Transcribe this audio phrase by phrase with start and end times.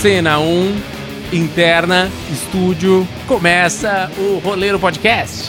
[0.00, 0.76] Cena 1,
[1.30, 5.39] interna, estúdio, começa o Roleiro Podcast.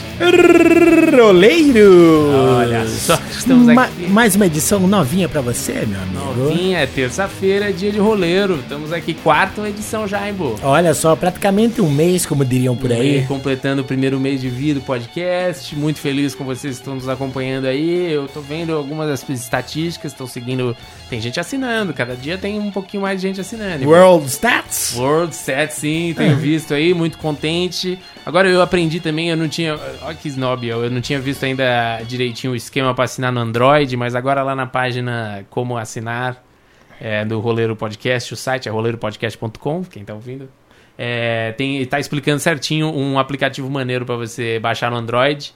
[1.18, 2.30] Roleiro!
[2.58, 4.06] Olha só, estamos Ma- aqui.
[4.08, 6.22] mais uma edição novinha pra você, meu amigo.
[6.44, 8.56] Novinha, é terça-feira, é dia de roleiro.
[8.60, 10.56] Estamos aqui, quarta edição já, hein, Bo?
[10.62, 13.24] Olha só, praticamente um mês, como diriam por aí.
[13.26, 15.74] Completando o primeiro mês de vida do podcast.
[15.76, 18.12] Muito feliz com vocês que estão nos acompanhando aí.
[18.12, 20.76] Eu tô vendo algumas das estatísticas, estão seguindo.
[21.10, 23.86] Tem gente assinando, cada dia tem um pouquinho mais de gente assinando.
[23.88, 24.94] World Stats?
[24.96, 27.98] World Set, sim, tenho visto aí, muito contente.
[28.24, 29.78] Agora eu aprendi também, eu não tinha.
[30.02, 33.96] Olha que snob, eu, não tinha visto ainda direitinho o esquema para assinar no Android,
[33.96, 36.42] mas agora lá na página Como Assinar
[37.00, 40.48] é, do Roleiro Podcast, o site é roleiropodcast.com, quem tá ouvindo.
[40.96, 45.52] É, tem, tá explicando certinho um aplicativo maneiro para você baixar no Android.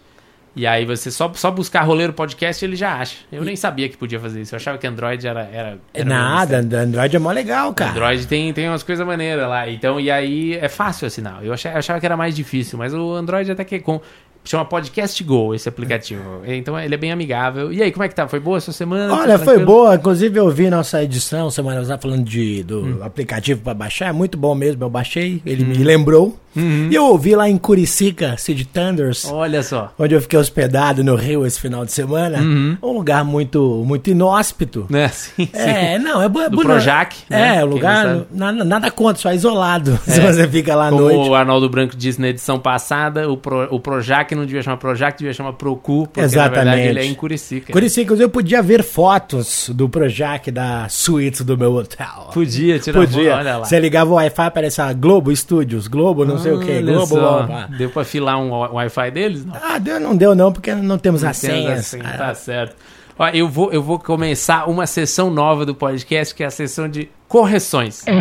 [0.56, 3.16] E aí você só, só buscar Roleiro Podcast ele já acha.
[3.30, 4.54] Eu nem sabia que podia fazer isso.
[4.54, 5.46] Eu achava que Android era.
[5.52, 7.90] era, era Nada, Android é mó legal, cara.
[7.90, 9.68] Android tem, tem umas coisas maneiras lá.
[9.68, 11.44] Então, e aí é fácil assinar.
[11.44, 14.00] Eu achava, eu achava que era mais difícil, mas o Android até que é com.
[14.48, 16.22] Chama Podcast Go esse aplicativo.
[16.46, 17.70] Então ele é bem amigável.
[17.72, 18.26] E aí, como é que tá?
[18.28, 19.12] Foi boa a sua semana?
[19.12, 19.96] Olha, Tá foi boa.
[19.96, 22.98] Inclusive, eu vi nossa edição semana passada falando de, do Hum.
[23.02, 24.06] aplicativo pra baixar.
[24.08, 24.82] É muito bom mesmo.
[24.84, 25.68] Eu baixei, ele Hum.
[25.76, 26.38] me lembrou.
[26.56, 26.88] Uhum.
[26.90, 29.24] E eu ouvi lá em Curicica, City Thunders.
[29.26, 29.92] Olha só.
[29.98, 32.38] Onde eu fiquei hospedado no Rio esse final de semana.
[32.38, 32.78] Uhum.
[32.82, 34.86] Um lugar muito, muito inóspito.
[34.88, 35.08] Né?
[35.08, 35.50] Sim, sim.
[35.52, 36.62] É, não, é, é bonito.
[36.62, 37.56] Projac, né?
[37.58, 39.98] É, o lugar, nada, nada contra, só isolado.
[40.04, 41.28] Se você fica lá à Como noite.
[41.28, 45.18] o Arnaldo Branco disse na edição passada, o, Pro, o Projac não devia chamar Projac,
[45.18, 46.54] devia chamar Procu, porque na Exatamente.
[46.64, 47.72] verdade ele é em Curicica.
[47.72, 52.30] Curicica, eu podia ver fotos do Projac da suíte do meu hotel.
[52.32, 53.30] Podia tirar Podia.
[53.30, 53.64] foto, olha lá.
[53.64, 57.06] Você ligava o Wi-Fi, aparecia Globo Studios, Globo não sei o que, Globo.
[57.06, 57.46] só.
[57.76, 59.44] Deu pra filar um wi- Wi-Fi deles?
[59.44, 59.54] Não.
[59.62, 61.78] Ah, deu, não deu não, porque não temos as Temos senhas.
[61.80, 62.76] assim, Ah, tá certo.
[63.18, 66.88] Ó, eu, vou, eu vou começar uma sessão nova do podcast, que é a sessão
[66.88, 68.04] de correções.
[68.06, 68.14] Eu-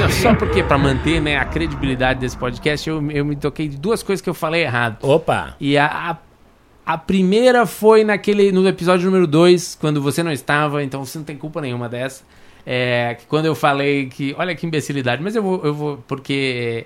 [0.00, 3.76] não, só porque, pra manter né, a credibilidade desse podcast, eu, eu me toquei de
[3.76, 4.98] duas coisas que eu falei errado.
[5.02, 5.54] Opa.
[5.60, 6.16] E a, a,
[6.94, 11.24] a primeira foi naquele no episódio número 2, quando você não estava, então você não
[11.24, 12.22] tem culpa nenhuma dessa.
[12.70, 14.34] É, que quando eu falei que.
[14.36, 15.64] Olha que imbecilidade, mas eu vou.
[15.64, 16.84] Eu vou porque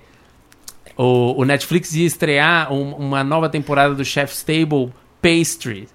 [0.96, 5.88] o, o Netflix ia estrear um- uma nova temporada do Chef's Table Pastry.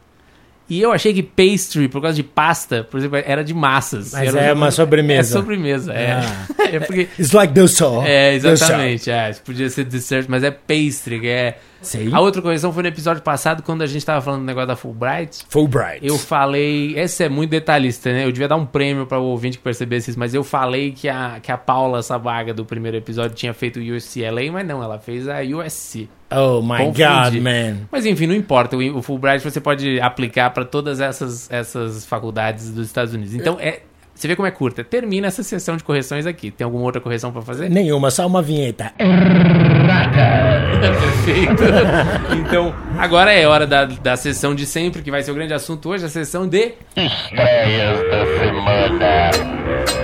[0.69, 4.11] E eu achei que pastry, por causa de pasta, por exemplo, era de massas.
[4.11, 5.37] Mas Era é uma sobremesa.
[5.37, 6.11] É sobremesa, é.
[6.11, 6.45] Ah.
[6.73, 7.07] é porque.
[7.17, 8.05] It's like dessert.
[8.05, 9.09] É, exatamente.
[9.09, 11.57] É, podia ser dessert, mas é pastry, que é.
[11.81, 12.13] Sim.
[12.13, 14.75] A outra correção foi no episódio passado, quando a gente tava falando do negócio da
[14.75, 15.45] Fulbright.
[15.49, 16.05] Fulbright.
[16.05, 16.97] Eu falei.
[16.97, 18.25] Esse é muito detalhista, né?
[18.25, 21.07] Eu devia dar um prêmio para o ouvinte que percebesse isso, mas eu falei que
[21.07, 24.99] a, que a Paula Sabaga do primeiro episódio tinha feito o UCLA, mas não, ela
[24.99, 26.09] fez a USC.
[26.29, 27.03] Oh my Confundi.
[27.03, 27.87] God, man.
[27.91, 28.75] Mas enfim, não importa.
[28.75, 33.33] O, o Fulbright você pode aplicar para todas essas, essas faculdades dos Estados Unidos.
[33.33, 33.81] Então, é.
[34.17, 34.83] Você vê como é curta.
[34.83, 36.49] Termina essa sessão de correções aqui.
[36.49, 37.69] Tem alguma outra correção para fazer?
[37.69, 38.91] Nenhuma, só uma vinheta.
[40.81, 41.63] Perfeito.
[42.35, 45.89] Então, agora é hora da, da sessão de sempre, que vai ser o grande assunto
[45.89, 46.73] hoje, a sessão de.
[46.95, 49.29] Estreias da semana.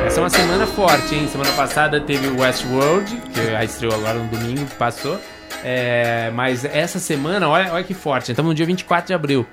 [0.05, 1.27] Essa é uma semana forte, hein?
[1.27, 5.19] Semana passada teve o Westworld, que estreou agora no domingo que passou.
[5.63, 8.31] É, mas essa semana, olha, olha que forte.
[8.31, 9.47] Estamos no dia 24 de abril.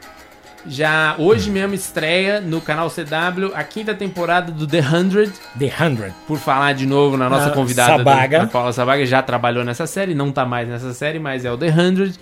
[0.67, 5.33] Já hoje mesmo estreia no canal CW a quinta temporada do The 100.
[5.59, 6.15] The Hundred.
[6.27, 8.43] Por falar de novo na nossa Na convidada, Sabaga.
[8.43, 11.57] a Paula Sabaga, já trabalhou nessa série, não tá mais nessa série, mas é o
[11.57, 12.13] The 100,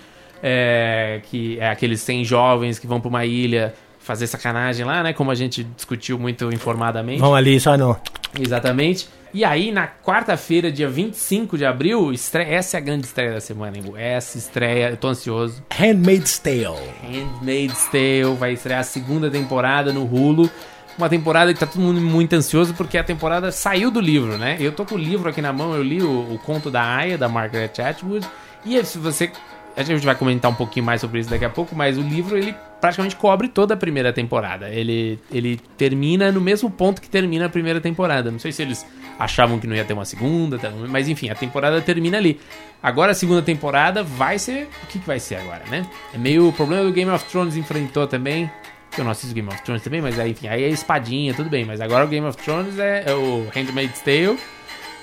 [0.43, 5.12] é, que é aqueles 100 jovens que vão pra uma ilha fazer sacanagem lá, né?
[5.12, 7.20] Como a gente discutiu muito informadamente.
[7.20, 7.97] Vamos ali, só no...
[8.38, 9.09] Exatamente.
[9.32, 13.40] E aí, na quarta-feira, dia 25 de abril, estreia, essa é a grande estreia da
[13.40, 13.84] semana, hein?
[13.96, 15.62] Essa estreia, eu tô ansioso.
[15.70, 16.78] Handmaid's Tale.
[17.02, 20.50] Handmaid's Tale vai estrear a segunda temporada no Hulu.
[20.96, 24.56] Uma temporada que tá todo mundo muito ansioso porque a temporada saiu do livro, né?
[24.58, 27.18] Eu tô com o livro aqui na mão, eu li o, o conto da Aya,
[27.18, 28.26] da Margaret Atwood.
[28.64, 29.30] E se você.
[29.76, 32.36] A gente vai comentar um pouquinho mais sobre isso daqui a pouco, mas o livro
[32.36, 34.69] ele praticamente cobre toda a primeira temporada.
[34.69, 38.28] Ele, ele termina no mesmo ponto que termina a primeira temporada.
[38.28, 38.84] Não sei se eles
[39.19, 40.70] achavam que não ia ter uma segunda, tá?
[40.70, 42.41] mas enfim, a temporada termina ali.
[42.82, 44.69] Agora a segunda temporada vai ser.
[44.85, 45.85] O que, que vai ser agora, né?
[46.15, 48.50] É meio o problema do Game of Thrones enfrentou também.
[48.91, 51.50] que Eu não assisto Game of Thrones também, mas aí, enfim, aí é espadinha, tudo
[51.50, 51.65] bem.
[51.65, 54.29] Mas agora o Game of Thrones é, é o Handmaid's Tale.
[54.29, 54.38] O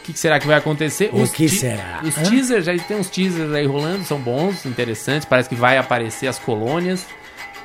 [0.05, 1.09] que, que será que vai acontecer?
[1.11, 1.99] O Os que será?
[2.03, 2.23] Os Hã?
[2.23, 5.25] teasers, já tem uns teasers aí rolando, são bons, interessantes.
[5.25, 7.05] Parece que vai aparecer as colônias.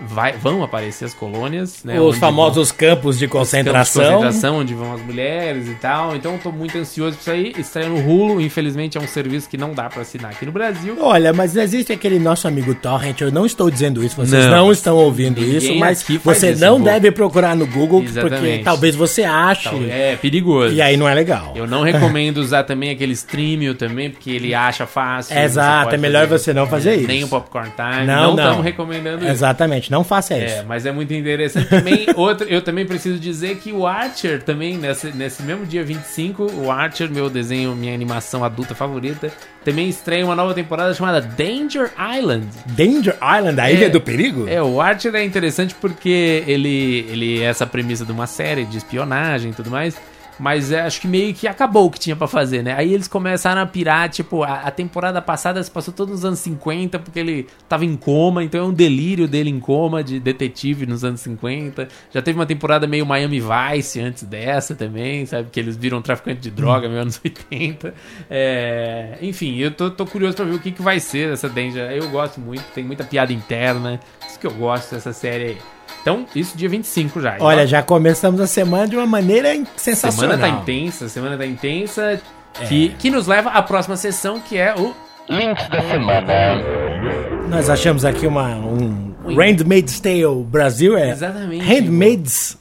[0.07, 2.01] Vai, vão aparecer as colônias, né?
[2.01, 4.03] Os famosos campos de vão- campos de concentração.
[4.05, 6.15] concentração, onde vão as mulheres e tal.
[6.17, 7.61] Então, tô muito ansioso pra isso aí.
[7.61, 10.97] Estreia no Hulu, infelizmente é um serviço que não dá pra assinar aqui no Brasil.
[11.01, 14.51] Olha, mas existe aquele nosso amigo Torrent, eu não estou dizendo isso, vocês Não.
[14.51, 18.65] não, estão ouvindo Ninguém isso, mas você isso, não deve procurar no Google, porque Exatamente.
[18.65, 20.75] talvez você ache, é perigoso.
[20.75, 21.53] e aí não é legal.
[21.55, 25.37] Eu não recomendo usar também aquele Streamio também, porque ele acha fácil.
[25.39, 27.09] Exato, é melhor você não fazer isso.
[27.09, 28.07] Nem o Popcorn Time.
[28.07, 28.45] Não, Não não.
[28.45, 29.33] estamos recomendando isso.
[29.33, 30.55] Exatamente, não faça isso.
[30.55, 32.07] É, mas é muito interessante também.
[32.17, 36.71] Outro, eu também preciso dizer que o Archer também, nesse, nesse mesmo dia 25, o
[36.71, 39.31] Archer, meu desenho, minha animação adulta favorita,
[39.65, 42.47] também estreia uma nova temporada chamada Danger Island.
[42.67, 44.49] Danger Island, a É, Ilha do Perigo?
[44.49, 48.79] É, o Archer é interessante porque ele, ele é essa premissa de uma série de
[48.79, 49.97] espionagem e tudo mais.
[50.41, 52.75] Mas é, acho que meio que acabou o que tinha pra fazer, né?
[52.75, 56.39] Aí eles começaram a pirar, tipo, a, a temporada passada se passou todos nos anos
[56.39, 60.87] 50, porque ele tava em coma, então é um delírio dele em coma, de detetive
[60.87, 61.89] nos anos 50.
[62.11, 65.51] Já teve uma temporada meio Miami Vice antes dessa também, sabe?
[65.53, 67.93] Que eles viram traficante de droga, meio anos 80.
[68.31, 71.91] É, enfim, eu tô, tô curioso pra ver o que, que vai ser essa Danger.
[71.91, 74.01] Eu gosto muito, tem muita piada interna.
[74.27, 75.80] Isso que eu gosto dessa série aí.
[76.01, 77.37] Então, isso dia 25 já.
[77.41, 80.37] Olha, já começamos a semana de uma maneira sensacional.
[80.37, 82.21] semana tá intensa, semana tá intensa.
[82.69, 84.95] Que, que nos leva à próxima sessão, que é o.
[85.29, 86.33] Links da semana.
[87.49, 91.11] Nós achamos aqui uma, um Handmaid's Tale Brasil, é?
[91.11, 91.65] Exatamente.
[91.65, 92.59] Handmaids,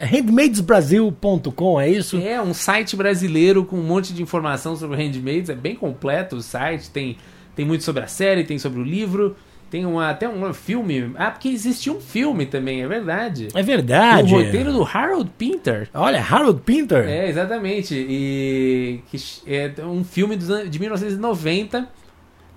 [0.00, 2.18] handmaidsbrasil.com, é isso?
[2.18, 5.50] É um site brasileiro com um monte de informação sobre o Handmaids.
[5.50, 6.90] É bem completo o site.
[6.90, 7.16] Tem,
[7.56, 9.36] tem muito sobre a série, tem sobre o livro.
[9.72, 11.14] Tem uma, até um filme.
[11.16, 13.48] Ah, porque existia um filme também, é verdade.
[13.54, 14.30] É o verdade.
[14.30, 15.88] roteiro do Harold Pinter.
[15.94, 17.08] Olha, Harold Pinter.
[17.08, 17.94] É, exatamente.
[17.96, 19.16] E que
[19.46, 21.88] é um filme dos de 1990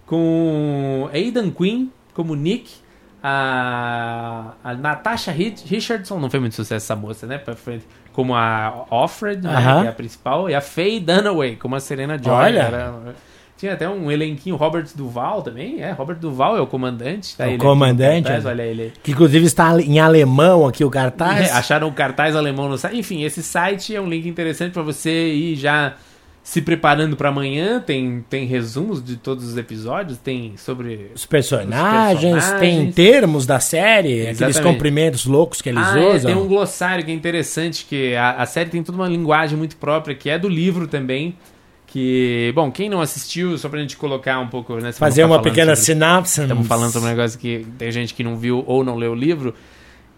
[0.05, 2.69] com Aidan Quinn como Nick,
[3.23, 7.41] a, a Natasha Rich- Richardson, não foi muito sucesso essa moça, né?
[8.11, 9.81] Como a Offred, né, Aham.
[9.81, 12.33] que é a principal, e a Faye Dunaway como a Serena Joy.
[12.33, 12.59] Olha.
[12.59, 13.15] Era-
[13.65, 17.35] tinha até um elenquinho, Robert Duval também, é, Robert Duval é o comandante.
[17.35, 18.47] tá É o no comandante, cartaz, é.
[18.49, 18.93] olha ele.
[19.03, 21.49] Que inclusive está em alemão aqui o cartaz.
[21.49, 22.97] É, acharam o cartaz alemão no site.
[22.97, 25.95] Enfim, esse site é um link interessante para você ir já
[26.43, 27.79] se preparando para amanhã.
[27.79, 31.09] Tem, tem resumos de todos os episódios, tem sobre.
[31.15, 32.59] Os personagens, Os personagens.
[32.59, 34.73] tem termos da série, aqueles Exatamente.
[34.73, 36.31] cumprimentos loucos que eles Ah, é, usam.
[36.31, 39.75] tem um glossário que é interessante, que a, a série tem toda uma linguagem muito
[39.77, 41.35] própria, que é do livro também.
[41.95, 44.75] Que, bom, quem não assistiu, só pra gente colocar um pouco.
[44.75, 46.41] Né, Fazer vamos uma pequena sobre- sinapse.
[46.41, 49.15] Estamos falando sobre um negócio que tem gente que não viu ou não leu o
[49.15, 49.55] livro.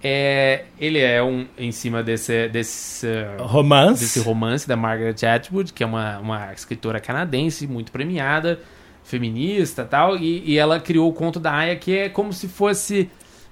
[0.04, 3.06] É, ele é um em cima desse, desse,
[3.38, 4.02] romance.
[4.02, 8.60] desse romance da Margaret Atwood, que é uma, uma escritora canadense muito premiada,
[9.04, 12.48] feminista e tal, e, e ela criou o conto da Aya, que é como se
[12.48, 13.02] fosse.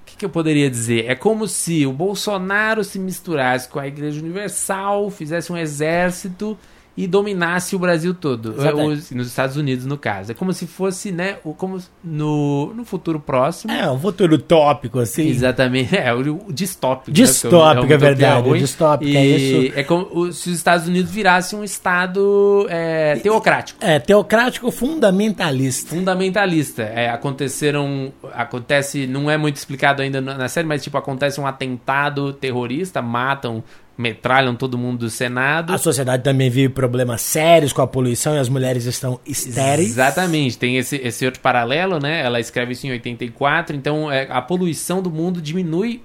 [0.02, 1.04] O que, que eu poderia dizer?
[1.06, 6.58] É como se o Bolsonaro se misturasse com a Igreja Universal, fizesse um exército
[6.96, 8.54] e dominasse o Brasil todo.
[8.58, 8.92] Exatamente.
[9.00, 10.32] Os- nos Estados Unidos, no caso.
[10.32, 11.36] É como se fosse, né?
[11.44, 13.72] o- Como no, no futuro próximo.
[13.72, 15.28] É, um futuro tópico, assim.
[15.28, 17.10] Exatamente, é o, o distópico.
[17.10, 17.70] Distópico, né?
[17.70, 18.58] é Porque verdade, ruim.
[18.60, 19.72] distópico, é isso.
[19.78, 23.78] É como se os Estados Unidos virassem um Estado é, teocrático.
[23.84, 25.94] É, teocrático fundamentalista.
[25.94, 26.82] Fundamentalista.
[26.82, 28.12] É, aconteceram.
[28.34, 29.06] Acontece.
[29.06, 33.62] Não é muito explicado ainda na série, mas tipo, acontece um atentado terrorista, matam,
[33.96, 35.72] metralham todo mundo do Senado.
[35.72, 39.90] A sociedade também vive problemas sérios com a poluição e as mulheres estão estéreis.
[39.90, 42.22] Exatamente, tem esse, esse outro paralelo, né?
[42.22, 46.02] Ela escreve isso em 84, então é, a poluição do mundo diminui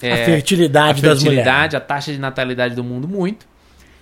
[0.00, 3.46] é, A fertilidade a das fertilidade, a taxa de natalidade do mundo muito.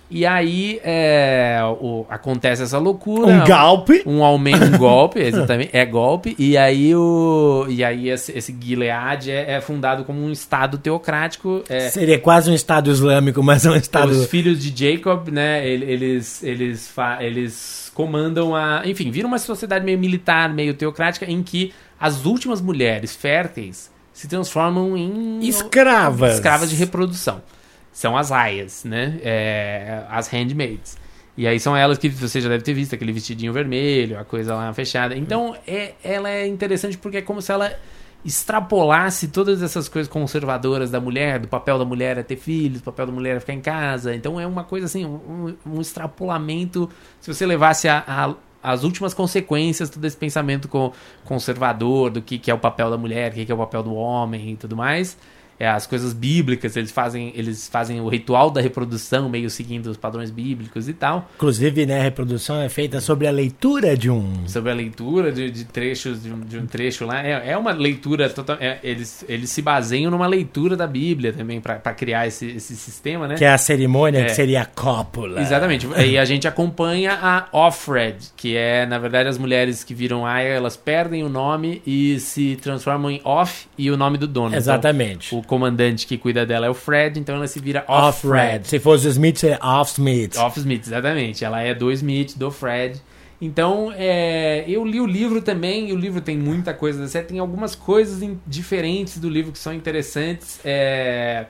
[0.09, 3.27] E aí é, o- acontece essa loucura.
[3.27, 4.03] Um golpe.
[4.05, 6.33] Um aumento, um golpe, exatamente, é golpe.
[6.39, 11.61] E aí, o, e aí esse, esse Gilead é, é fundado como um estado teocrático.
[11.67, 14.11] É, Seria quase um Estado Islâmico, mas é um Estado.
[14.11, 15.67] os filhos de Jacob, né?
[15.67, 18.83] ele- Eles, eles, eles comandam a.
[18.85, 24.27] Enfim, vira uma sociedade meio militar, meio teocrática, em que as últimas mulheres férteis se
[24.27, 26.35] transformam em Escravas.
[26.35, 27.41] escravas de reprodução.
[27.97, 29.19] São as aias, né?
[29.23, 30.99] É, as handmaids.
[31.35, 34.53] E aí são elas que você já deve ter visto, aquele vestidinho vermelho, a coisa
[34.53, 35.15] lá fechada.
[35.17, 37.73] Então, é, ela é interessante porque é como se ela
[38.23, 42.83] extrapolasse todas essas coisas conservadoras da mulher, do papel da mulher é ter filhos, do
[42.83, 44.13] papel da mulher é ficar em casa.
[44.13, 46.87] Então é uma coisa assim, um, um extrapolamento.
[47.19, 50.93] Se você levasse a, a- as últimas consequências todo esse pensamento co-
[51.25, 53.81] conservador do que, que é o papel da mulher, o que, que é o papel
[53.81, 55.17] do homem e tudo mais.
[55.59, 59.97] É, as coisas bíblicas, eles fazem, eles fazem o ritual da reprodução, meio seguindo os
[59.97, 61.29] padrões bíblicos e tal.
[61.35, 64.47] Inclusive, né, a reprodução é feita sobre a leitura de um.
[64.47, 67.25] Sobre a leitura de, de trechos, de um, de um trecho lá.
[67.25, 68.57] É, é uma leitura total.
[68.59, 73.27] é, eles, eles se baseiam numa leitura da Bíblia também, para criar esse, esse sistema,
[73.27, 73.35] né?
[73.35, 74.25] Que é a cerimônia É.
[74.25, 75.41] que seria a cópula.
[75.41, 75.87] Exatamente.
[76.07, 80.49] E a gente acompanha a Offred, que é, na verdade, as mulheres que viram Aya,
[80.49, 84.55] elas perdem o nome e se transformam em Off e o nome do dono.
[84.55, 85.27] Exatamente.
[85.35, 88.45] Então, comandante que cuida dela é o Fred, então ela se vira Off-Fred.
[88.57, 88.63] Off-Red.
[88.65, 90.35] Se fosse o Smith, seria Off-Smith.
[90.37, 91.43] Off-Smith, exatamente.
[91.43, 93.01] Ela é do Smith, do Fred.
[93.41, 97.27] Então, é, eu li o livro também, e o livro tem muita coisa da série.
[97.27, 100.59] Tem algumas coisas em- diferentes do livro que são interessantes.
[100.65, 101.45] É,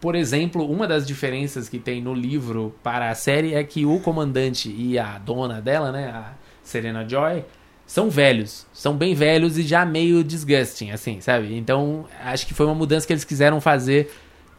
[0.00, 4.00] por exemplo, uma das diferenças que tem no livro para a série é que o
[4.00, 6.32] comandante e a dona dela, né, a
[6.62, 7.44] Serena Joy,
[7.92, 8.66] são velhos.
[8.72, 11.54] São bem velhos e já meio disgusting, assim, sabe?
[11.54, 14.10] Então, acho que foi uma mudança que eles quiseram fazer.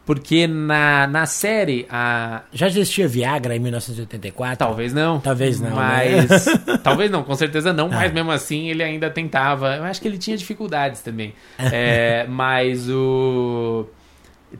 [0.06, 4.56] Porque na, na série, a, Já existia Viagra em 1984?
[4.58, 5.18] Talvez não.
[5.18, 6.46] Talvez não, Mas.
[6.46, 6.78] né?
[6.84, 8.14] talvez não, com certeza não, mas Ah.
[8.14, 9.74] mesmo assim ele ainda tentava.
[9.76, 11.32] Eu acho que ele tinha dificuldades também.
[11.58, 13.86] É, mas o.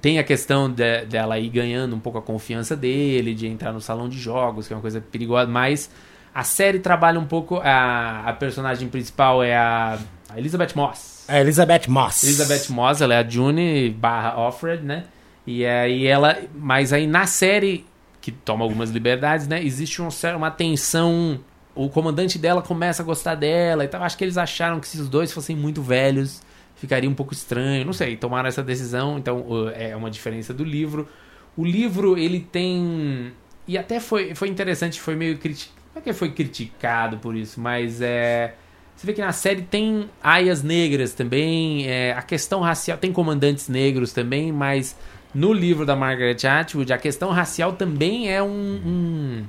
[0.01, 3.81] Tem a questão de- dela ir ganhando um pouco a confiança dele, de entrar no
[3.81, 5.89] salão de jogos, que é uma coisa perigosa, mas
[6.35, 7.61] a série trabalha um pouco.
[7.63, 9.99] A, a personagem principal é a,
[10.29, 11.25] a Elizabeth Moss.
[11.29, 12.25] A Elizabeth Moss.
[12.25, 15.05] Elizabeth Moss, ela é a June barra Offred, né?
[15.47, 16.37] E aí ela.
[16.55, 17.87] Mas aí na série,
[18.21, 19.63] que toma algumas liberdades, né?
[19.63, 21.39] Existe um, uma tensão.
[21.73, 24.03] O comandante dela começa a gostar dela e tal.
[24.03, 26.43] Acho que eles acharam que se os dois fossem muito velhos,
[26.77, 27.85] ficaria um pouco estranho.
[27.85, 29.19] Não sei, tomaram essa decisão.
[29.19, 31.09] Então é uma diferença do livro.
[31.57, 33.33] O livro, ele tem.
[33.69, 35.84] E até foi, foi interessante, foi meio criticado.
[35.95, 38.55] Não é que foi criticado por isso, mas é.
[38.97, 43.69] Você vê que na série tem aias negras também, é, a questão racial, tem comandantes
[43.69, 44.97] negros também, mas
[45.35, 49.45] no livro da Margaret Atwood, a questão racial também é um, um-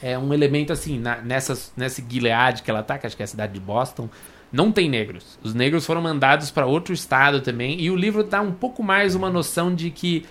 [0.00, 3.24] é um elemento assim, na, nessa, nessa Gilead que ela tá, que acho que é
[3.24, 4.08] a cidade de Boston,
[4.52, 5.36] não tem negros.
[5.42, 9.16] Os negros foram mandados para outro estado também, e o livro dá um pouco mais
[9.16, 10.24] uma noção de que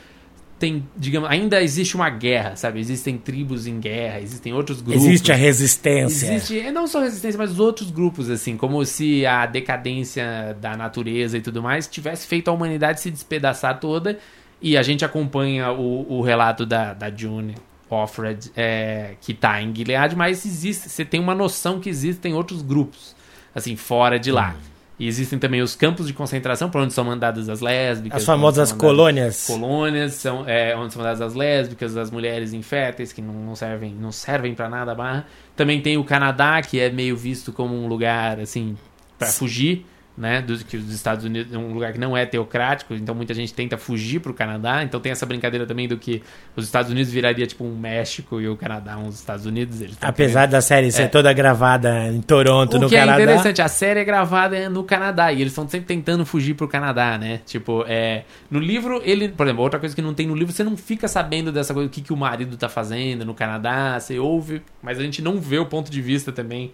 [0.60, 2.80] tem, digamos, ainda existe uma guerra, sabe?
[2.80, 5.04] Existem tribos em guerra, existem outros grupos.
[5.04, 6.34] Existe a resistência.
[6.34, 10.78] Existe, é, não só resistência, mas os outros grupos, assim, como se a decadência da
[10.78, 14.18] natureza e tudo mais tivesse feito a humanidade se despedaçar toda.
[14.62, 17.56] E a gente acompanha o, o relato da, da June
[17.90, 22.62] Offred, é, que tá em Gilead, mas existe, você tem uma noção que existem outros
[22.62, 23.16] grupos,
[23.54, 24.56] assim, fora de lá.
[25.00, 28.18] E existem também os campos de concentração, para onde são mandadas as lésbicas.
[28.18, 29.48] As famosas colônias.
[29.48, 33.94] colônias são é, onde são mandadas as lésbicas, as mulheres inférteis que não, não servem
[33.94, 35.26] não servem para nada barra.
[35.56, 38.78] Também tem o Canadá que é meio visto como um lugar assim
[39.18, 39.86] para fugir,
[40.16, 43.34] né, dos que os Estados Unidos é um lugar que não é teocrático, então muita
[43.34, 44.84] gente tenta fugir pro Canadá.
[44.84, 46.22] Então tem essa brincadeira também do que
[46.56, 49.82] os Estados Unidos viraria tipo um México e o Canadá uns Estados Unidos.
[49.82, 51.08] Eles tão Apesar da série ser É.
[51.08, 53.20] toda gravada em Toronto, o no que Canadá.
[53.20, 56.68] é interessante, a série é gravada no Canadá e eles estão sempre tentando fugir pro
[56.68, 57.42] Canadá, né?
[57.46, 60.64] Tipo, é, no livro, ele, por exemplo, outra coisa que não tem no livro, você
[60.64, 64.20] não fica sabendo dessa coisa, o que, que o marido tá fazendo no Canadá, você
[64.20, 66.72] ouve, mas a gente não vê o ponto de vista também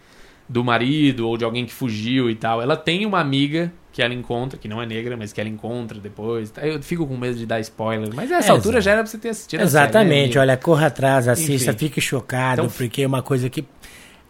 [0.49, 2.59] do marido ou de alguém que fugiu e tal.
[2.61, 5.99] Ela tem uma amiga que ela encontra, que não é negra, mas que ela encontra
[5.99, 6.51] depois.
[6.61, 9.17] Eu fico com medo de dar spoiler, mas nessa É, altura já era pra você
[9.19, 9.61] ter assistido.
[9.61, 11.79] a série, né, Exatamente, olha, corra atrás, assista, Enfim.
[11.79, 13.63] fique chocado, Então- porque é uma coisa que,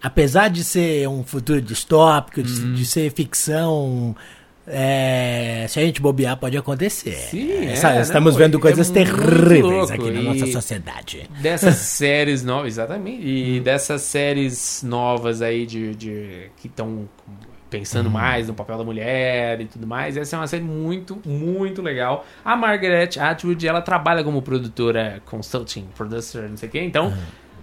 [0.01, 2.73] apesar de ser um futuro distópico, de- Uhum.
[2.73, 4.15] de, ser ficção,
[4.69, 7.11] é, se a gente bobear, pode acontecer.
[7.13, 11.29] Sim, Essa- é, estamos vendo é coisas terríveis louco, aqui na e- nossa sociedade.
[11.41, 13.27] dessas séries novas, exatamente, Hum.
[13.27, 17.09] e dessas séries novas aí de, de que estão
[17.69, 18.13] pensando Hum.
[18.13, 22.25] mais no papel da mulher e tudo mais, essa é uma série muito, muito legal.
[22.43, 27.13] A Margaret Atwood, ela trabalha como produtora, consulting, producer, não sei o quê, então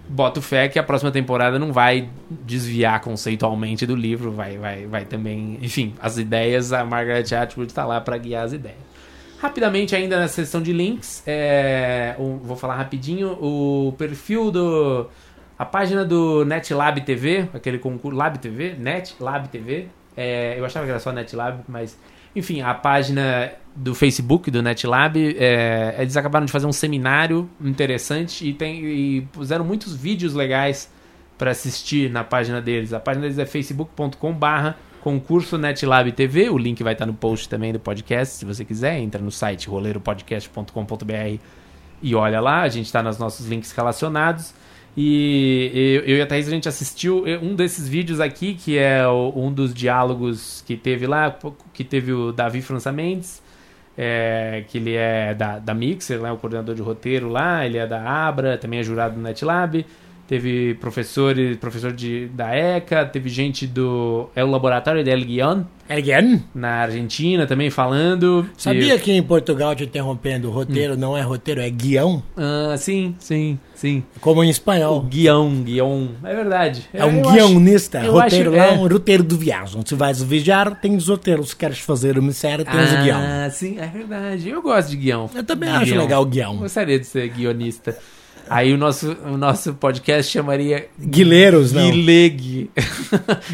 [0.09, 5.05] boto fé que a próxima temporada não vai desviar conceitualmente do livro, vai, vai, vai
[5.05, 8.87] também, enfim, as ideias, a Margaret Atwood tá lá para guiar as ideias.
[9.39, 13.37] Rapidamente, ainda na seção de links, é, vou falar rapidinho.
[13.39, 15.07] O perfil do.
[15.59, 18.17] A página do NetLab TV, aquele concurso.
[18.17, 18.75] Lab TV?
[18.77, 19.87] NetLab TV.
[20.15, 21.97] é, eu achava que era só NetLab, mas.
[22.37, 28.47] Enfim, a página do Facebook do NetLab, é, eles acabaram de fazer um seminário interessante
[28.47, 30.87] e, tem, e puseram muitos vídeos legais
[31.35, 32.93] para assistir na página deles.
[32.93, 36.47] A página deles é facebook.com/barra concurso NetLab TV.
[36.49, 38.99] O link vai estar no post também do podcast, se você quiser.
[38.99, 41.39] Entra no site roleiropodcast.com.br
[42.03, 42.61] e olha lá.
[42.61, 44.53] A gente está nos nossos links relacionados.
[44.99, 49.07] E eu, eu e a Thaís, a gente assistiu um desses vídeos aqui, que é
[49.07, 51.37] o- um dos diálogos que teve lá,
[51.71, 53.39] que teve o Davi França Mendes,
[53.95, 57.85] é, que ele é da, da Mixer, né, o coordenador de roteiro lá, ele é
[57.85, 59.85] da Abra, também é jurado do NetLab.
[60.27, 66.43] Teve professores, professor de, da ECA, teve gente do é o laboratório del Guion Again?
[66.53, 68.45] na Argentina também falando.
[68.57, 72.21] Sabia que em Portugal, te interrompendo, roteiro não é roteiro, é guião?
[72.35, 74.03] Ah, sim, sim, sim.
[74.19, 75.01] Como em O espanhol.
[75.03, 76.09] guião, guião.
[76.21, 76.89] É verdade.
[76.93, 77.99] É um eu guionista.
[78.03, 78.71] eu roteiro acho- lá, é.
[78.73, 79.81] um roteiro de viagem.
[79.85, 81.51] Se vais viajar, tem os roteiros.
[81.51, 83.17] Se queres fazer uma série, tens o guião.
[83.21, 84.49] Ah, sim, é verdade.
[84.49, 85.29] Eu gosto de guião.
[85.33, 86.01] Eu também De acho guião.
[86.03, 86.57] legal o guião.
[86.57, 87.97] Gostaria de ser guionista.
[88.49, 91.89] Aí o nosso, o nosso podcast chamaria Guileiros, não.
[91.91, 92.69] Guileg.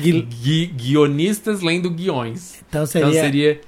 [0.02, 2.62] Guil- Gui- guionistas lendo guiões.
[2.68, 3.08] Então seria...
[3.10, 3.62] Então seria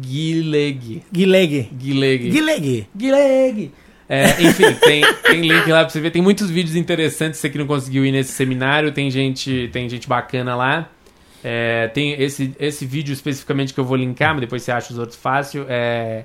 [0.00, 1.02] Guileg.
[1.12, 1.68] Guileg.
[1.72, 2.30] Guileg.
[2.30, 2.86] Guileg.
[2.96, 3.70] Guileg.
[4.08, 6.10] É, enfim, tem, tem link lá pra você ver.
[6.10, 7.38] Tem muitos vídeos interessantes.
[7.38, 10.90] Você que não conseguiu ir nesse seminário, tem gente, tem gente bacana lá.
[11.44, 14.98] É, tem esse, esse vídeo especificamente que eu vou linkar, mas depois você acha os
[14.98, 15.66] outros fácil.
[15.68, 16.24] É,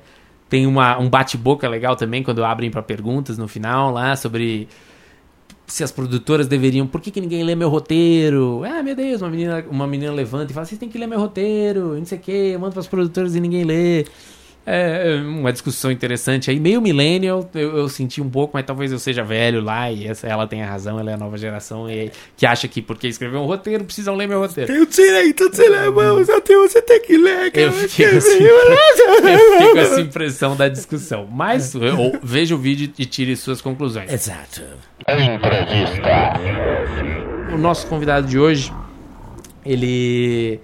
[0.54, 4.68] tem uma, um bate-boca legal também quando abrem para perguntas no final lá sobre
[5.66, 6.86] se as produtoras deveriam.
[6.86, 8.62] Por que, que ninguém lê meu roteiro?
[8.64, 11.20] Ah, meu Deus, uma menina, uma menina levanta e fala: vocês têm que ler meu
[11.20, 14.06] roteiro, não sei o quê, eu mando para as produtoras e ninguém lê.
[14.66, 18.98] É uma discussão interessante aí, meio millennial, eu, eu senti um pouco, mas talvez eu
[19.00, 22.46] seja velho lá e essa, ela tenha razão, ela é a nova geração e, que
[22.46, 24.72] acha que porque escreveu um roteiro precisam ler meu roteiro.
[24.72, 27.52] Tem o direito de ler, mas até você tem que ler.
[27.54, 27.88] Eu cara.
[27.90, 28.60] fico assim, eu
[29.58, 31.28] fico com essa impressão da discussão.
[31.30, 34.14] Mas eu, eu- veja o vídeo e tire suas conclusões.
[34.14, 34.62] Exato.
[35.02, 36.02] Entrevista.
[37.54, 38.72] O nosso convidado de hoje,
[39.66, 40.60] ele.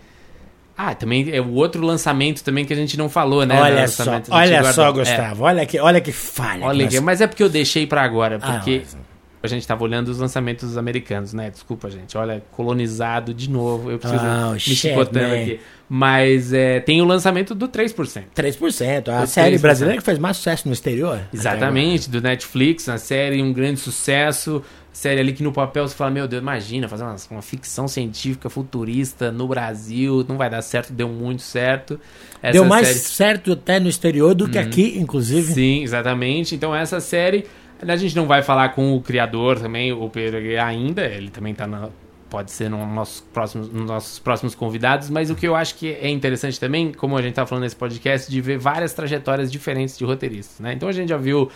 [0.82, 3.60] Ah, também é o outro lançamento também que a gente não falou, né?
[3.60, 4.88] olha só, a olha só.
[4.88, 5.44] É, Gustavo.
[5.44, 6.66] Olha que, olha que falha.
[6.66, 8.96] olha que nós- mas é porque eu deixei pra agora, Ah, porque mas-
[9.44, 11.50] a gente tava olhando os lançamentos americanos, né?
[11.50, 12.18] Desculpa, gente.
[12.18, 13.92] Olha, colonizado de novo.
[13.92, 15.60] Eu preciso Oh, me chicotando aqui.
[15.90, 18.28] Mas é, tem o lançamento do 3%.
[18.34, 19.10] 3%.
[19.10, 19.62] A série 3%.
[19.62, 21.20] brasileira que fez mais sucesso no exterior.
[21.34, 24.64] Exatamente, do Netflix, uma série, um grande sucesso.
[25.00, 28.50] Série ali que no papel você fala, meu Deus, imagina, fazer uma, uma ficção científica
[28.50, 31.98] futurista no Brasil, não vai dar certo, deu muito certo.
[32.42, 35.54] Essa Deu mais série- certo até no exterior do que aqui, inclusive.
[35.54, 36.54] Sim, exatamente.
[36.54, 37.46] Então essa série,
[37.82, 41.66] a gente não vai falar com o criador também, o Pedro ainda, ele também tá
[41.66, 41.88] na,
[42.30, 45.94] pode ser no nossos próximos, nos nossos próximos convidados, mas o que eu acho que
[45.94, 49.98] é interessante também, como a gente tá falando nesse podcast, de ver várias trajetórias diferentes
[49.98, 50.74] de roteiristas, né?
[50.74, 51.50] Então a gente já viu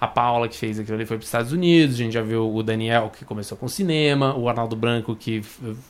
[0.00, 2.52] a Paula que fez aquilo ali foi para os Estados Unidos, a gente já viu
[2.52, 5.42] o Daniel que começou com cinema, o Arnaldo Branco que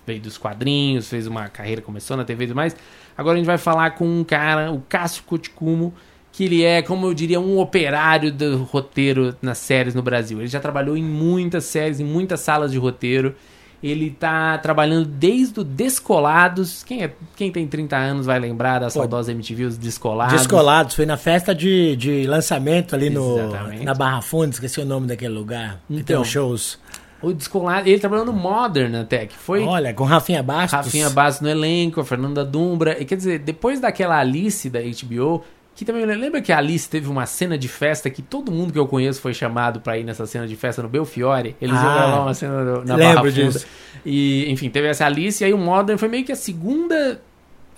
[0.04, 2.74] veio dos quadrinhos, fez uma carreira, começou na TV e tudo mais.
[3.16, 5.94] Agora a gente vai falar com um cara, o Cássio Coticumo,
[6.32, 10.38] que ele é, como eu diria, um operário do roteiro nas séries no Brasil.
[10.38, 13.34] Ele já trabalhou em muitas séries, em muitas salas de roteiro.
[13.82, 16.82] Ele tá trabalhando desde o Descolados.
[16.82, 20.36] Quem, é, quem tem 30 anos vai lembrar da saudosa MTV, os Descolados.
[20.36, 23.84] Descolados, foi na festa de, de lançamento ali no, Exatamente.
[23.84, 25.80] na Barra Funda, esqueci o nome daquele lugar.
[25.88, 26.22] que tem Então.
[26.22, 26.78] os shows.
[27.22, 30.72] O Descolado, ele trabalhou no Modern até, que foi Olha, com Rafinha Bastos.
[30.72, 33.00] Rafinha Bastos no elenco, a Fernanda Dumbra.
[33.00, 35.44] E quer dizer, depois daquela Alice da HBO,
[35.80, 38.78] que também lembra que a Alice teve uma cena de festa que todo mundo que
[38.78, 41.56] eu conheço foi chamado pra ir nessa cena de festa no Belfiore.
[41.60, 43.52] Eles iam Ah, gravar uma cena no- na lembro Barra Funda.
[43.52, 43.66] disso.
[44.04, 47.20] E, enfim, teve essa Alice e aí o Modern foi meio que a segunda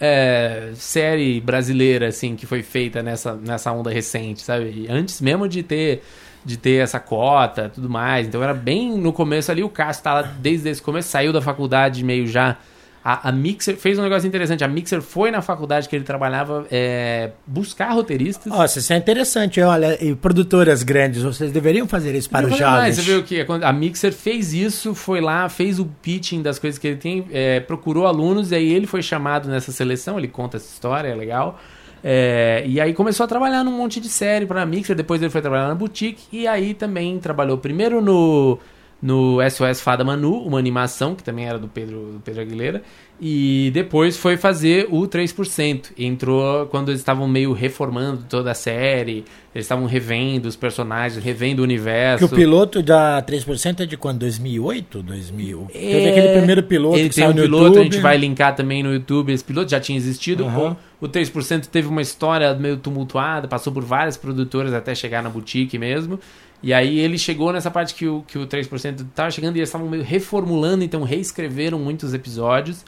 [0.01, 4.65] é, série brasileira, assim, que foi feita nessa, nessa onda recente, sabe?
[4.87, 6.03] E Antes mesmo de ter
[6.45, 8.27] de ter essa cota tudo mais.
[8.27, 11.41] Então era bem no começo ali, o Cássio tá lá desde esse começo, saiu da
[11.41, 12.57] faculdade meio já.
[13.05, 14.63] A, a Mixer fez um negócio interessante.
[14.63, 18.47] A Mixer foi na faculdade que ele trabalhava é, buscar roteiristas.
[18.47, 19.61] Nossa, isso é interessante.
[19.61, 22.97] Olha, e produtoras grandes, vocês deveriam fazer isso para os "Ah, jovens.
[22.97, 26.87] Você viu que a Mixer fez isso, foi lá, fez o pitching das coisas que
[26.87, 30.73] ele tem, é, procurou alunos, e aí ele foi chamado nessa seleção, ele conta essa
[30.73, 31.59] história, é legal.
[32.05, 35.31] É, e aí começou a trabalhar num monte de série para a Mixer, depois ele
[35.31, 38.59] foi trabalhar na Boutique, e aí também trabalhou primeiro no,
[39.03, 42.83] no SOS Fada Manu, uma animação, que também era do Pedro, do Pedro Aguilera,
[43.21, 45.91] e depois foi fazer o 3%.
[45.99, 51.63] Entrou quando eles estavam meio reformando toda a série, eles estavam revendo os personagens, revendo
[51.63, 52.29] o universo.
[52.29, 54.21] Que o piloto da 3% é de quando?
[54.21, 55.03] 2008?
[55.03, 55.67] 2000?
[55.75, 57.81] É, Teve aquele primeiro piloto Ele que tem saiu um no piloto, YouTube.
[57.81, 59.33] a gente vai linkar também no YouTube.
[59.33, 60.45] Esse piloto já tinha existido.
[60.45, 60.77] Aham.
[61.01, 65.29] O, o 3% teve uma história meio tumultuada, passou por várias produtoras até chegar na
[65.29, 66.21] boutique mesmo.
[66.63, 69.69] E aí ele chegou nessa parte que o, que o 3% estava chegando e eles
[69.69, 72.85] estavam meio reformulando, então reescreveram muitos episódios.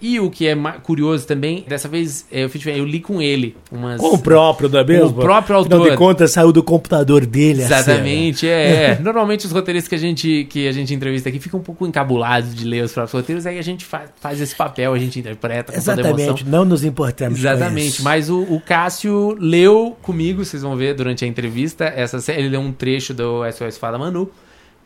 [0.00, 3.98] E o que é curioso também, dessa vez eu, fiz, eu li com ele umas.
[3.98, 5.08] Com o próprio, não é mesmo?
[5.08, 5.90] O próprio Afinal autor.
[5.90, 8.98] de contas, saiu do computador dele a Exatamente, é, é.
[9.00, 12.54] Normalmente os roteiristas que a gente que a gente entrevista aqui ficam um pouco encabulados
[12.54, 15.72] de ler os próprios roteiros, aí a gente fa- faz esse papel, a gente interpreta
[15.72, 15.78] com.
[15.78, 20.94] Exatamente, não nos importamos com Exatamente, mas o, o Cássio leu comigo, vocês vão ver
[20.94, 24.30] durante a entrevista, essa, ele leu um trecho do SOS Fala Manu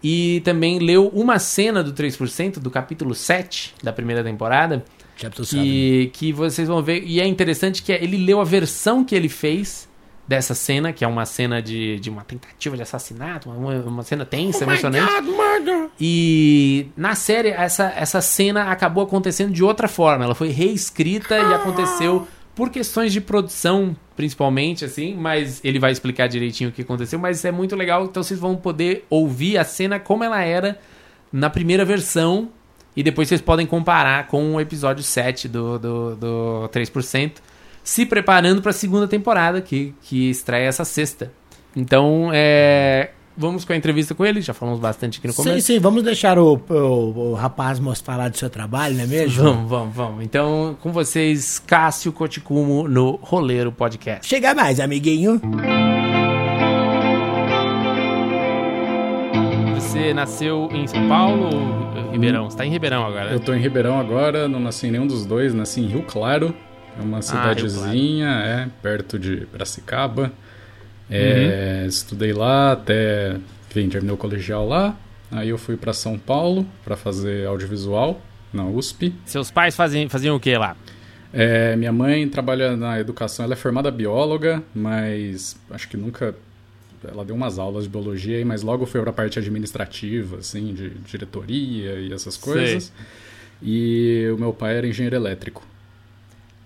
[0.02, 4.84] e também leu uma cena do 3% do capítulo 7 da primeira temporada,
[5.20, 5.64] Chapter seven.
[5.64, 9.28] que, que vocês vão ver, e é interessante que ele leu a versão que ele
[9.28, 9.88] fez
[10.26, 14.24] dessa cena, que é uma cena de, de uma tentativa de assassinato, uma, uma cena
[14.24, 15.12] tensa, emocionante.
[16.00, 20.24] E na série, essa, essa cena acabou acontecendo de outra forma.
[20.24, 25.16] Ela foi reescrita e aconteceu por questões de produção, principalmente, assim.
[25.16, 27.18] Mas ele vai explicar direitinho o que aconteceu.
[27.18, 30.78] Mas é muito legal, então vocês vão poder ouvir a cena como ela era
[31.32, 32.50] na primeira versão.
[32.96, 37.32] E depois vocês podem comparar com o episódio 7 do, do, do 3%.
[37.82, 41.32] Se preparando para a segunda temporada, que, que estreia essa sexta.
[41.74, 44.40] Então, é, vamos com a entrevista com ele.
[44.40, 45.66] Já falamos bastante aqui no Sim, começo.
[45.66, 49.42] sim, vamos deixar o, o, o rapaz falar do seu trabalho, não é mesmo?
[49.44, 50.24] Vamos, vamos, vamos.
[50.24, 54.28] Então, com vocês, Cássio Coticumo no Roleiro Podcast.
[54.28, 55.40] Chega mais, amiguinho.
[59.90, 62.48] Você nasceu em São Paulo ou Ribeirão?
[62.48, 65.26] Você tá em Ribeirão agora, Eu tô em Ribeirão agora, não nasci em nenhum dos
[65.26, 66.54] dois, nasci em Rio Claro.
[66.96, 70.30] É uma cidadezinha, é, perto de Piracicaba.
[71.10, 73.36] É, Estudei lá até,
[73.68, 74.94] enfim, terminei o colegial lá.
[75.28, 78.20] Aí eu fui pra São Paulo pra fazer audiovisual
[78.52, 79.12] na USP.
[79.24, 80.76] Seus pais faziam, faziam o que lá?
[81.32, 86.32] É, minha mãe trabalha na educação, ela é formada bióloga, mas acho que nunca.
[87.06, 91.94] Ela deu umas aulas de biologia, mas logo foi pra parte administrativa, assim, de diretoria
[92.00, 92.92] e essas coisas.
[93.62, 95.66] E o meu pai era engenheiro elétrico.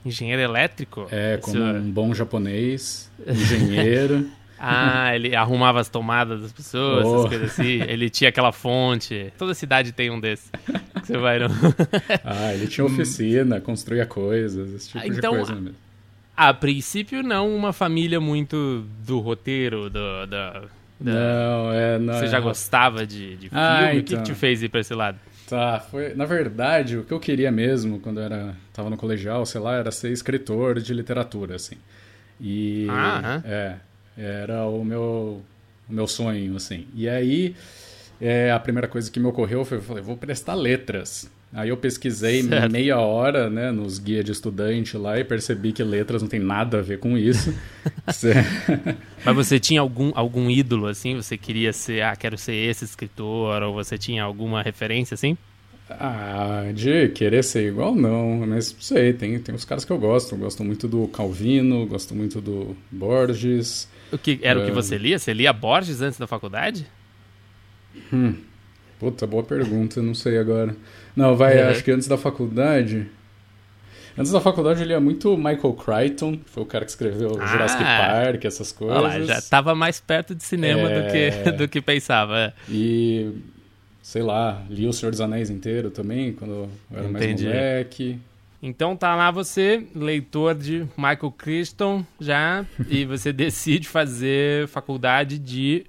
[0.05, 1.07] Engenheiro elétrico?
[1.11, 4.27] É, como um bom japonês, engenheiro.
[4.67, 7.29] Ah, ele arrumava as tomadas das pessoas, essas Oh.
[7.29, 7.83] coisas assim.
[7.83, 9.31] Ele tinha aquela fonte.
[9.37, 10.49] Toda cidade tem um desse.
[11.03, 11.49] Que Você vai no...
[12.25, 15.77] ah, ele tinha oficina, construía coisas, esse tipo Então, de coisa mesmo.
[16.37, 20.51] A princípio, não uma família muito do roteiro, do, da...
[20.61, 20.63] da-
[21.01, 21.99] Não, é.
[21.99, 23.65] Não, Você é- já gostava de, de filme?
[23.65, 24.25] Ah, O que, que então.
[24.25, 25.19] te fez ir pra esse lado?
[25.49, 26.15] Tá, foi.
[26.15, 29.77] Na verdade, o que eu queria mesmo quando eu era, tava no colegial, sei lá,
[29.77, 31.77] era ser escritor de literatura, assim.
[32.41, 32.87] E.
[32.91, 33.43] Ah, aham.
[33.45, 33.77] É.
[34.17, 35.43] Era o meu,
[35.89, 36.87] o meu sonho, assim.
[36.95, 37.55] E aí,
[38.21, 41.31] é, a primeira coisa que me ocorreu foi: eu falei, vou prestar letras.
[41.55, 42.73] Aí eu pesquisei Certo.
[42.73, 46.81] meia hora, né, nos guias de estudante lá e percebi que letras não tem nada
[46.81, 47.55] a ver com isso.
[49.25, 51.15] Mas você tinha algum, algum ídolo, assim?
[51.15, 53.63] Você queria ser, ah, quero ser esse escritor?
[53.63, 55.39] Ou você tinha alguma referência, assim?
[55.89, 58.45] Ah, de querer ser igual, não.
[58.47, 60.35] Mas sei, tem, tem uns caras que eu gosto.
[60.35, 63.89] Eu gosto muito do Calvino, gosto muito do Borges.
[64.11, 64.75] O que, era o que É.
[64.75, 65.19] você lia?
[65.19, 66.85] Você lia Borges antes da faculdade?
[69.11, 70.75] Puta, boa pergunta, não sei agora.
[71.15, 71.69] Não, vai, Uhum.
[71.71, 73.07] acho que antes da faculdade.
[74.17, 77.47] Antes da faculdade eu lia muito Michael Crichton, foi o cara que escreveu Ah.
[77.47, 78.97] Jurassic Park, essas coisas.
[78.97, 81.53] Olha lá, já tava mais perto de cinema do, que, É.
[81.53, 82.39] do que pensava.
[82.39, 82.53] é.
[82.71, 83.33] E,
[84.01, 87.45] sei lá, li O Senhor dos Anéis inteiro também, quando eu era Entendi.
[87.45, 88.19] mais moleque.
[88.63, 95.85] Então tá lá você, leitor de Michael Crichton, já, e você decide fazer faculdade de,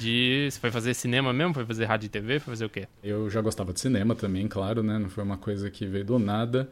[0.00, 0.48] de...
[0.50, 1.54] Você foi fazer cinema mesmo?
[1.54, 2.38] Foi fazer rádio e TV?
[2.40, 2.88] Foi fazer o quê?
[3.02, 4.98] Eu já gostava de cinema também, claro, né?
[4.98, 6.68] Não foi uma coisa que veio do nada.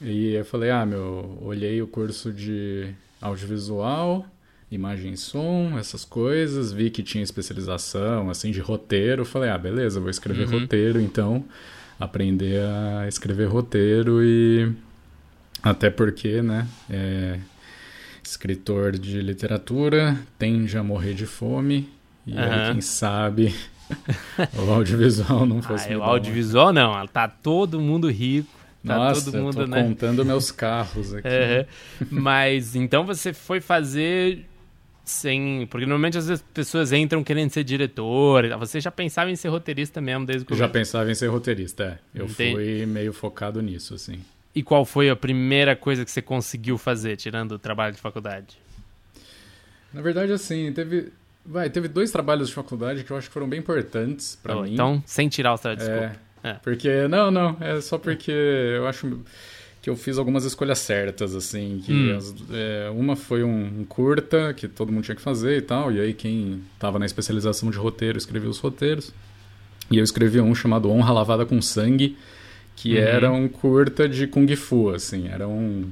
[0.00, 2.88] E eu falei, ah, meu, olhei o curso de
[3.20, 4.26] audiovisual,
[4.70, 9.24] imagem e som, essas coisas, vi que tinha especialização, assim, de roteiro.
[9.24, 10.60] Falei, ah, beleza, vou escrever Uhum.
[10.60, 11.44] roteiro, então,
[11.98, 14.70] aprender a escrever roteiro e.
[15.62, 16.66] Até porque, né?
[16.90, 17.38] É...
[18.22, 21.88] Escritor de literatura tende a morrer de fome.
[22.26, 22.72] E aí, Aham.
[22.72, 23.54] quem sabe
[24.54, 28.48] o audiovisual não fosse Ah, me o uma- audiovisual não, tá todo mundo rico,
[28.84, 29.82] tá Nossa, todo mundo, eu tô né?
[29.82, 31.28] contando meus carros aqui.
[31.28, 31.66] Aham.
[32.10, 34.44] Mas então você foi fazer
[35.04, 35.68] sem.
[35.70, 38.48] Porque normalmente as pessoas entram querendo ser diretor.
[38.58, 40.72] Você já pensava em ser roteirista mesmo desde o Eu já começo.
[40.72, 41.98] pensava em ser roteirista, é.
[42.18, 42.52] Eu Entendi.
[42.54, 44.18] fui meio focado nisso, assim.
[44.52, 48.58] E qual foi a primeira coisa que você conseguiu fazer, tirando o trabalho de faculdade?
[49.92, 51.12] Na verdade, assim, teve...
[51.48, 54.62] Vai, teve dois trabalhos de faculdade que eu acho que foram bem importantes pra Oh,
[54.62, 54.74] mim.
[54.74, 56.16] Então, sem tirar o trabalho, é, desculpa.
[56.42, 56.52] É.
[56.54, 57.08] Porque...
[57.08, 59.20] Não, não, é só porque eu acho
[59.80, 61.80] que eu fiz algumas escolhas certas, assim.
[61.84, 62.16] Que Hum.
[62.16, 65.92] as- é, uma foi um, um curta que todo mundo tinha que fazer e tal.
[65.92, 69.12] E aí quem tava na especialização de roteiro escrevia os roteiros.
[69.90, 72.16] E eu escrevi um chamado Honra Lavada com Sangue,
[72.74, 73.00] que Uhum.
[73.04, 75.88] era um curta de Kung Fu, assim, era um...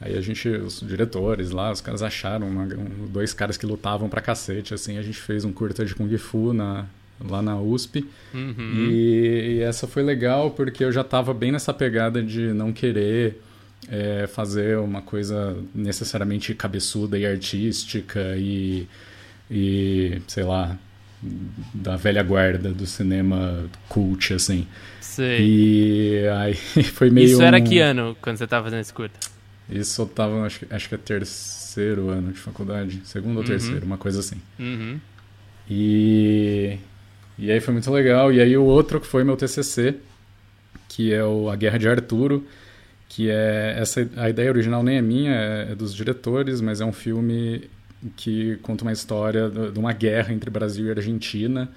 [0.00, 4.08] Aí a gente, os diretores lá, os caras acharam uma- um- dois caras que lutavam
[4.08, 6.84] pra cacete, assim, a gente fez um curta de Kung Fu na,
[7.24, 8.04] lá na USP.
[8.34, 8.88] Uhum.
[8.90, 13.40] E, e essa foi legal porque eu já tava bem nessa pegada de não querer
[13.90, 18.86] é, fazer uma coisa necessariamente cabeçuda e artística e,
[19.50, 20.76] e, sei lá,
[21.72, 24.66] da velha guarda do cinema cult, assim.
[25.00, 25.40] Sei.
[25.40, 26.54] E aí
[26.92, 27.28] foi meio.
[27.28, 29.18] Isso era um- que ano, quando você tava fazendo esse curta?
[29.68, 33.48] Isso eu tava, acho, que- acho que é terceiro ano de faculdade, segundo ou Uhum.
[33.48, 34.36] terceiro, uma coisa assim.
[34.58, 34.98] Uhum.
[35.68, 36.78] E,
[37.38, 38.32] e aí foi muito legal.
[38.32, 39.96] E aí o outro que foi meu TCC,
[40.88, 42.46] que é o A Guerra de Arturo,
[43.08, 46.84] que é essa a ideia original nem é minha, é, é dos diretores, mas é
[46.84, 47.68] um filme
[48.16, 51.68] que conta uma história de uma guerra entre Brasil e Argentina.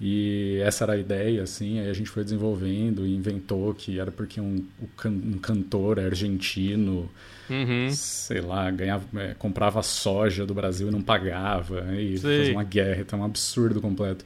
[0.00, 4.12] E essa era a ideia, assim, aí a gente foi desenvolvendo e inventou que era
[4.12, 4.64] porque um,
[5.04, 7.10] um cantor argentino
[7.50, 7.88] Uhum.
[7.90, 13.00] sei lá, ganhava, é, comprava soja do Brasil e não pagava, e fazia uma guerra,
[13.00, 14.24] então é um absurdo completo.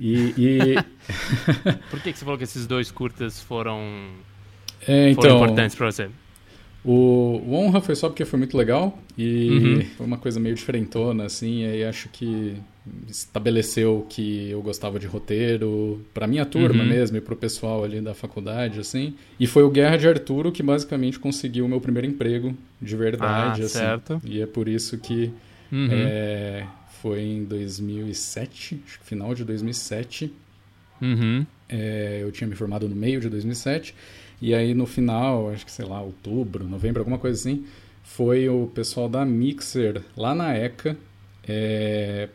[0.00, 0.84] E, e-
[1.90, 3.80] Por que, que você falou que esses dois curtas foram,
[4.88, 6.08] é, foram então, importantes pra você?
[6.84, 9.84] O, o Honra foi só porque foi muito legal e Uhum.
[9.96, 12.56] foi uma coisa meio diferentona, assim, e aí acho que
[13.08, 16.88] estabeleceu que eu gostava de roteiro pra minha turma Uhum.
[16.88, 19.14] mesmo e pro pessoal ali da faculdade, assim.
[19.40, 23.62] E foi o Guerra de Arturo que basicamente conseguiu o meu primeiro emprego de verdade,
[23.62, 23.78] Ah, assim.
[23.78, 24.20] certo.
[24.24, 25.30] E é por isso que
[25.72, 25.88] Uhum.
[25.90, 26.66] É,
[27.02, 30.30] foi em 2007, acho que final de 2007.
[31.02, 31.44] Uhum.
[31.68, 33.94] É, eu tinha me formado no meio de 2007.
[34.40, 37.64] E aí no final, acho que sei lá, outubro, novembro, alguma coisa assim,
[38.02, 40.96] foi o pessoal da Mixer lá na ECA
[41.46, 42.28] é,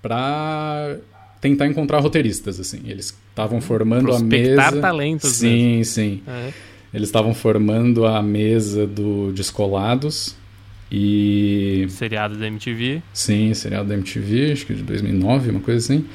[0.00, 0.96] pra
[1.40, 2.82] tentar encontrar roteiristas, assim.
[2.86, 4.80] Eles estavam formando a mesa...
[4.80, 6.22] talentos Sim, sim.
[6.26, 6.52] É.
[6.94, 10.36] Eles estavam formando a mesa do Descolados
[10.90, 11.86] e...
[11.90, 13.02] Seriado da MTV.
[13.12, 16.06] Sim, seriado da MTV, acho que de 2009, uma coisa assim.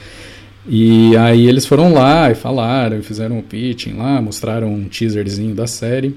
[0.68, 5.56] E aí eles foram lá e falaram, e fizeram o pitching lá, mostraram um teaserzinho
[5.56, 6.16] da série.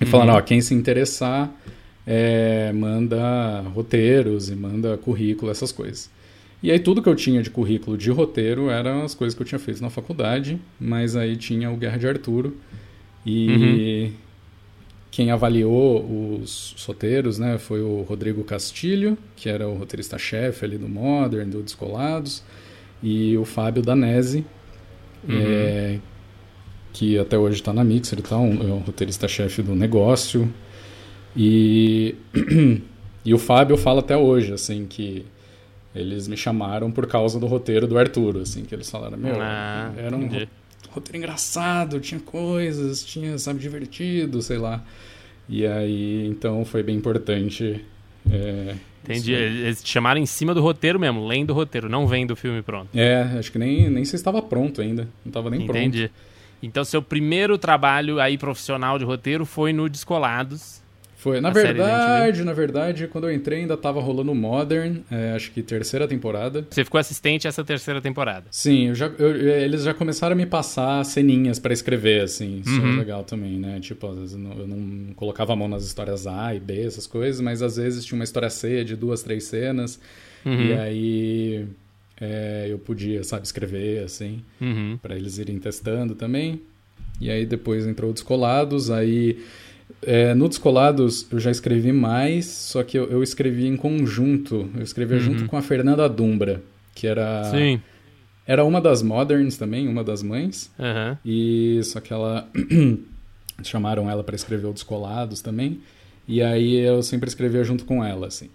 [0.00, 1.52] E falaram, ó, quem se interessar,
[2.06, 6.10] é, manda roteiros e manda currículo, essas coisas.
[6.62, 9.46] E aí tudo que eu tinha de currículo de roteiro eram as coisas que eu
[9.46, 12.56] tinha feito na faculdade, mas aí tinha o Guerra de Arturo.
[13.24, 14.12] E
[15.10, 20.88] quem avaliou os roteiros né, foi o Rodrigo Castilho, que era o roteirista-chefe ali do
[20.88, 22.42] Modern, do Descolados,
[23.02, 24.44] e o Fábio Danese,
[25.28, 25.98] é,
[26.92, 30.52] que até hoje está na Mixer e tal, um- é um roteirista-chefe do negócio.
[31.36, 32.14] E,
[33.24, 35.24] e o Fábio fala até hoje, assim, que
[35.94, 39.92] eles me chamaram por causa do roteiro do Arturo, assim, que eles falaram, meu, Ah,
[39.96, 40.48] era um entendi.
[40.90, 44.82] roteiro engraçado, tinha coisas, tinha, sabe, divertido, sei lá.
[45.48, 47.84] E aí, então, foi bem importante.
[48.30, 49.32] É, Entendi.
[49.32, 52.62] Eles te chamaram em cima do roteiro mesmo, lendo do roteiro, não vem do filme
[52.62, 52.88] pronto.
[52.94, 55.04] É, acho que nem, nem se estava pronto ainda.
[55.24, 55.78] Não estava nem pronto.
[55.78, 56.10] Entendi.
[56.62, 60.79] Então, seu primeiro trabalho aí profissional de roteiro foi no Descolados.
[61.20, 65.62] Foi, na verdade, na verdade, quando eu entrei ainda estava rolando Modern, é, acho que
[65.62, 66.66] terceira temporada.
[66.70, 68.46] Você ficou assistente essa terceira temporada.
[68.50, 72.60] Sim, eu já, eu- eles já começaram a me passar ceninhas para escrever, assim.
[72.64, 72.94] Isso Uhum.
[72.94, 73.78] é legal também, né?
[73.80, 76.80] Tipo, às vezes eu não, eu não colocava a mão nas histórias A e B,
[76.86, 80.00] essas coisas, mas às vezes tinha uma história C de duas, três cenas.
[80.46, 80.68] Uhum.
[80.68, 81.66] E aí
[82.18, 84.98] é, eu podia, sabe, escrever, assim, Uhum.
[85.02, 86.62] para eles irem testando também.
[87.20, 89.38] E aí depois entrou Descolados, aí...
[90.02, 94.70] é, no Descolados eu já escrevi mais, só que eu, eu escrevi em conjunto.
[94.76, 95.22] Eu escrevia Uhum.
[95.22, 96.62] junto com a Fernanda Dumbra,
[96.94, 97.44] que era...
[97.44, 97.80] Sim.
[98.46, 100.72] Era uma das moderns também, uma das mães.
[100.78, 101.18] Aham.
[101.24, 102.48] E só que ela
[103.62, 105.80] chamaram ela para escrever o Descolados também.
[106.26, 108.48] E aí eu sempre escrevia junto com ela, assim.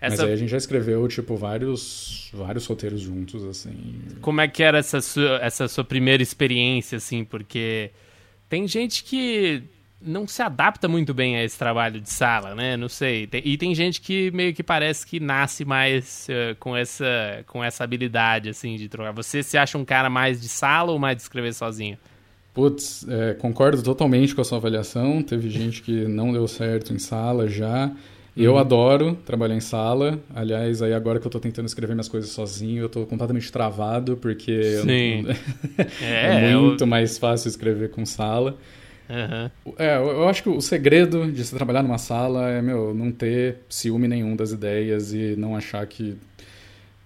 [0.00, 3.72] Mas Essa, aí a gente já escreveu tipo vários vários roteiros juntos, assim.
[4.20, 7.24] Como é que era essa sua, essa sua primeira experiência, assim?
[7.24, 7.90] Porque
[8.48, 9.62] tem gente que
[10.04, 12.76] não se adapta muito bem a esse trabalho de sala, né?
[12.76, 13.28] Não sei.
[13.44, 17.84] E tem gente que meio que parece que nasce mais eh, com, essa, com essa
[17.84, 19.12] habilidade, assim, de trocar.
[19.12, 21.96] Você se acha um cara mais de sala ou mais de escrever sozinho?
[22.54, 25.22] Putz, é, concordo totalmente com a sua avaliação.
[25.22, 27.90] Teve gente que não deu certo em sala já.
[28.36, 30.18] Eu adoro trabalhar em sala.
[30.34, 34.16] Aliás, aí agora que eu tô tentando escrever minhas coisas sozinho, eu tô completamente travado,
[34.16, 35.22] porque eu Sim.
[35.22, 35.34] não-
[36.00, 38.56] É, é eu- muito mais fácil escrever com sala.
[39.12, 39.50] Aham.
[39.78, 43.12] É, eu eu acho que o segredo de se trabalhar numa sala é, meu, não
[43.12, 46.16] ter ciúme nenhum das ideias e não achar que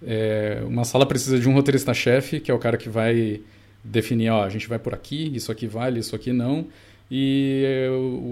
[0.05, 3.41] é, uma sala precisa de um roteirista-chefe, que é o cara que vai
[3.83, 6.67] definir, ó, a gente vai por aqui, isso aqui vale, isso aqui não.
[7.09, 7.63] E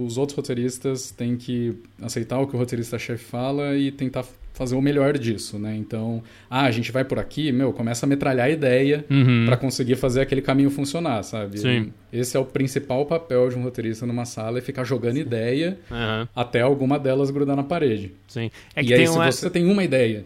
[0.05, 4.81] os outros roteiristas têm que aceitar o que o roteirista-chefe fala e tentar fazer o
[4.81, 5.75] melhor disso, né?
[5.75, 9.43] Então, ah, a gente vai por aqui, meu, começa a metralhar a ideia Uhum.
[9.45, 11.59] para conseguir fazer aquele caminho funcionar, sabe?
[11.59, 11.91] Sim.
[12.11, 16.27] Esse é o principal papel de um roteirista numa sala, é ficar jogando ideia Aham,
[16.33, 18.13] até alguma delas grudar na parede.
[18.29, 18.49] sim.
[18.75, 19.29] É e aí, se uma...
[19.29, 20.23] você tem uma ideia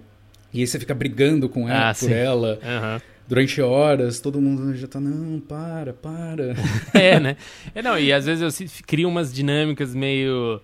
[0.53, 2.13] e aí você fica brigando com ela, Ah, por sim.
[2.13, 3.01] ela Aham.
[3.29, 6.55] Durante horas, todo mundo já tá, não, para, para.
[6.99, 7.37] É, né?
[7.75, 10.59] É, não, e às vezes eu crio umas dinâmicas meio.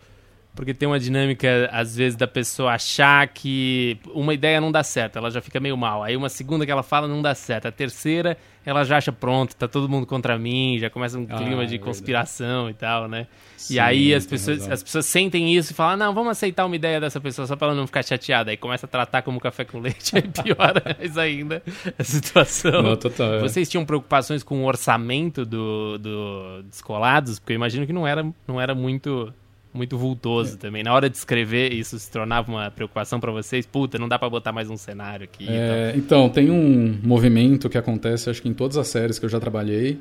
[0.56, 5.17] Porque tem uma dinâmica, às vezes, da pessoa achar que uma ideia não dá certo,
[5.17, 6.01] ela já fica meio mal.
[6.01, 7.67] Aí uma segunda que ela fala não dá certo.
[7.67, 11.36] A terceira, ela já acha pronto, tá todo mundo contra mim, já começa um Ah,
[11.38, 11.80] clima é de verdade.
[11.80, 13.28] conspiração e tal, né?
[13.58, 14.73] Sim, e aí as pessoas, razão.
[14.73, 17.56] as pessoas sentem isso e falam, "Ah, não, vamos aceitar uma ideia dessa pessoa só
[17.56, 18.51] pra ela não ficar chateada.
[18.51, 21.63] Aí começa a tratar como café com leite, aí piora mais ainda
[21.97, 22.82] a situação.
[22.84, 23.36] Não, total.
[23.36, 23.39] é.
[23.39, 27.39] Vocês tinham preocupações com o orçamento do, do Descolados?
[27.39, 29.34] Porque eu imagino que não era, não era muito
[29.76, 30.84] muito vultoso também.
[30.84, 33.66] Na hora de escrever, isso se tornava uma preocupação pra vocês?
[33.66, 35.46] Puta, não dá pra botar mais um cenário aqui.
[35.48, 39.30] É, então, tem um movimento que acontece, acho que em todas as séries que eu
[39.30, 40.00] já trabalhei,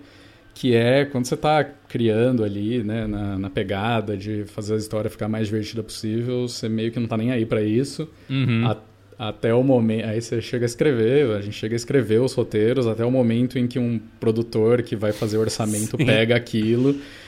[0.54, 5.10] que é quando você está criando ali, né, na, na pegada de fazer a história
[5.10, 8.08] ficar mais divertida possível, você meio que não tá nem aí para isso.
[8.30, 8.66] Uhum.
[8.66, 8.76] A-
[9.16, 10.06] até o momento.
[10.06, 13.58] Aí você chega a escrever, a gente chega a escrever os roteiros até o momento
[13.58, 16.04] em que um produtor que vai fazer o orçamento Sim.
[16.04, 16.96] pega aquilo,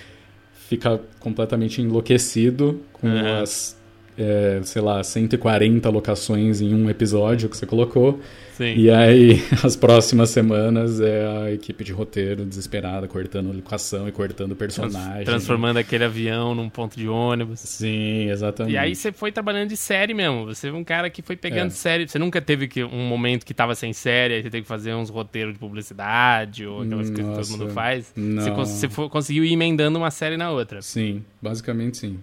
[0.68, 3.42] fica completamente enlouquecido com Aham.
[3.42, 3.76] as,
[4.18, 8.20] é, sei lá, 140 locações em um episódio que você colocou.
[8.56, 8.74] Sim.
[8.74, 14.56] E aí, as próximas semanas é a equipe de roteiro desesperada, cortando locação e cortando
[14.56, 15.24] personagem.
[15.26, 17.60] transformando aquele avião num ponto de ônibus.
[17.60, 18.72] Sim, exatamente.
[18.72, 20.46] E aí você foi trabalhando de série mesmo.
[20.46, 21.70] Você é um cara que foi pegando É.
[21.70, 22.08] série.
[22.08, 24.94] Você nunca teve que, um momento que tava sem série, aí você teve que fazer
[24.94, 28.06] uns roteiros de publicidade ou aquelas coisas que todo Nossa, mundo faz.
[28.14, 28.54] Você, não.
[28.54, 30.80] cons- você conseguiu ir emendando uma série na outra.
[30.80, 32.18] Sim, basicamente sim.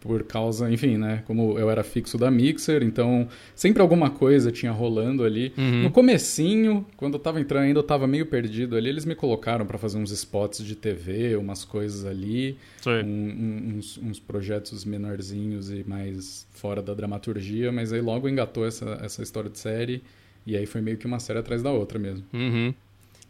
[0.00, 1.24] Por causa, enfim, né?
[1.26, 5.52] Como eu era fixo da Mixer, então sempre alguma coisa tinha rolando ali.
[5.58, 5.82] Uhum.
[5.82, 9.66] No comecinho, quando eu tava entrando ainda, eu tava meio perdido ali, eles me colocaram
[9.66, 12.56] pra fazer uns spots de TV, umas coisas ali.
[13.04, 19.00] Um- uns, uns projetos menorzinhos e mais fora da dramaturgia, mas aí logo engatou essa,
[19.02, 20.02] essa história de série
[20.46, 22.24] e aí foi meio que uma série atrás da outra mesmo.
[22.32, 22.72] Uhum.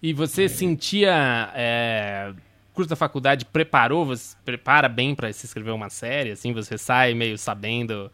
[0.03, 1.51] E você sentia.
[1.55, 2.33] É...
[2.79, 7.13] Curso da faculdade preparou, você prepara bem pra se escrever uma série, assim, você sai
[7.13, 8.09] meio sabendo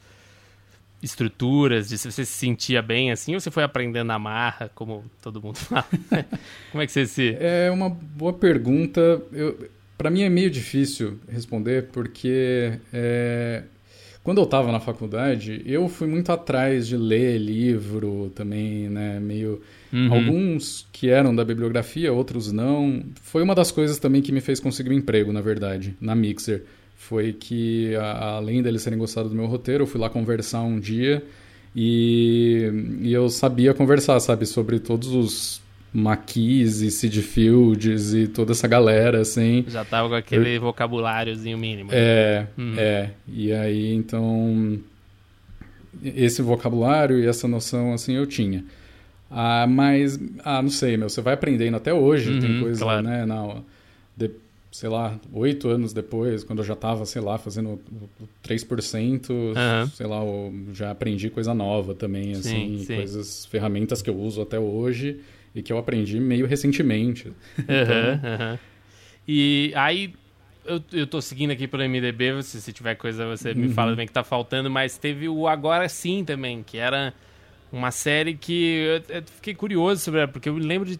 [1.03, 5.05] estruturas, de se você se sentia bem assim, ou você foi aprendendo na marra, como
[5.21, 5.85] todo mundo fala?
[6.73, 7.37] como é que você se.
[7.39, 9.21] É uma boa pergunta.
[9.31, 13.65] Eu, para mim é meio difícil responder porque é,
[14.23, 19.21] quando eu estava na faculdade eu fui muito atrás de ler livro também, né?
[19.21, 19.61] Meio
[19.95, 20.13] Uhum.
[20.13, 23.03] Alguns que eram da bibliografia, outros não.
[23.23, 26.65] Foi uma das coisas também que me fez conseguir um emprego, na verdade, na Mixer.
[26.97, 30.81] Foi que, a- além deles terem gostado do meu roteiro, eu fui lá conversar um
[30.81, 31.23] dia
[31.77, 32.71] e,
[33.03, 38.67] e eu sabia conversar, sabe, sobre todos os maquis e Sid Fields e toda essa
[38.67, 39.65] galera, assim.
[39.69, 41.91] Já tava com aquele vocabuláriozinho mínimo.
[41.93, 42.75] É, Uhum.
[42.77, 43.11] é.
[43.29, 44.77] E aí, então,
[46.03, 48.65] esse vocabulário e essa noção, assim, eu tinha.
[49.35, 53.03] Ah, mas, ah, não sei, meu, você vai aprendendo até hoje, Uhum, tem coisa, claro.
[53.03, 53.65] né, não,
[54.17, 54.31] de-
[54.71, 59.53] sei lá, oito anos depois, quando eu já tava, sei lá, fazendo o- o 3%,
[59.57, 59.87] Aham.
[59.95, 60.21] sei lá,
[60.73, 62.95] já aprendi coisa nova também, Sim, assim, sim.
[62.97, 65.21] coisas, ferramentas que eu uso até hoje
[65.55, 67.33] e que eu aprendi meio recentemente.
[67.69, 68.59] Aham, aham.
[69.27, 70.15] E aí,
[70.65, 74.07] eu, eu tô seguindo aqui pelo MDB, se, se tiver coisa você me fala também
[74.07, 77.15] que tá faltando, mas teve o Agora Sim também, que era
[77.77, 80.99] uma série que eu, eu fiquei curioso sobre ela, porque eu lembro de...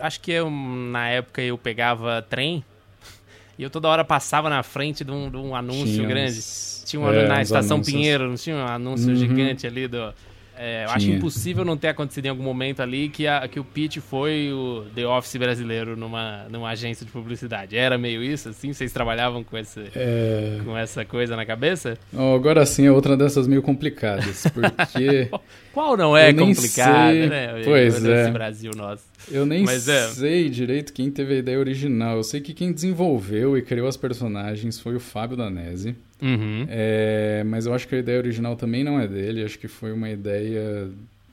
[0.00, 2.64] acho que eu, na época eu pegava trem
[3.58, 6.38] e eu toda hora passava na frente de um, de um anúncio Tinha grande.
[6.38, 7.94] uns- Tinha um é, na Estação anúncios.
[7.94, 9.16] Pinheiro, não tinha um anúncio Uhum.
[9.16, 10.12] gigante ali do.
[10.62, 13.64] É, eu acho impossível não ter acontecido em algum momento ali que, a- que o
[13.64, 17.76] Pete foi o The Office brasileiro numa, numa agência de publicidade.
[17.78, 18.72] Era meio isso, assim?
[18.72, 21.96] Vocês trabalhavam com, esse, É, com essa coisa na cabeça?
[22.14, 25.30] Ó, Agora sim é outra dessas meio complicadas, porque
[25.72, 27.28] Qual não é complicado, sei.
[27.28, 27.62] né?
[27.64, 28.30] Pois Esse é.
[28.30, 29.04] Brasil nosso.
[29.30, 30.08] eu nem Mas é.
[30.08, 32.16] sei direito quem teve a ideia original.
[32.16, 36.66] Eu sei que quem desenvolveu e criou as personagens foi o Fábio Danese, Uhum.
[36.68, 39.92] É, mas eu acho que a ideia original também não é dele, acho que foi
[39.92, 40.88] uma ideia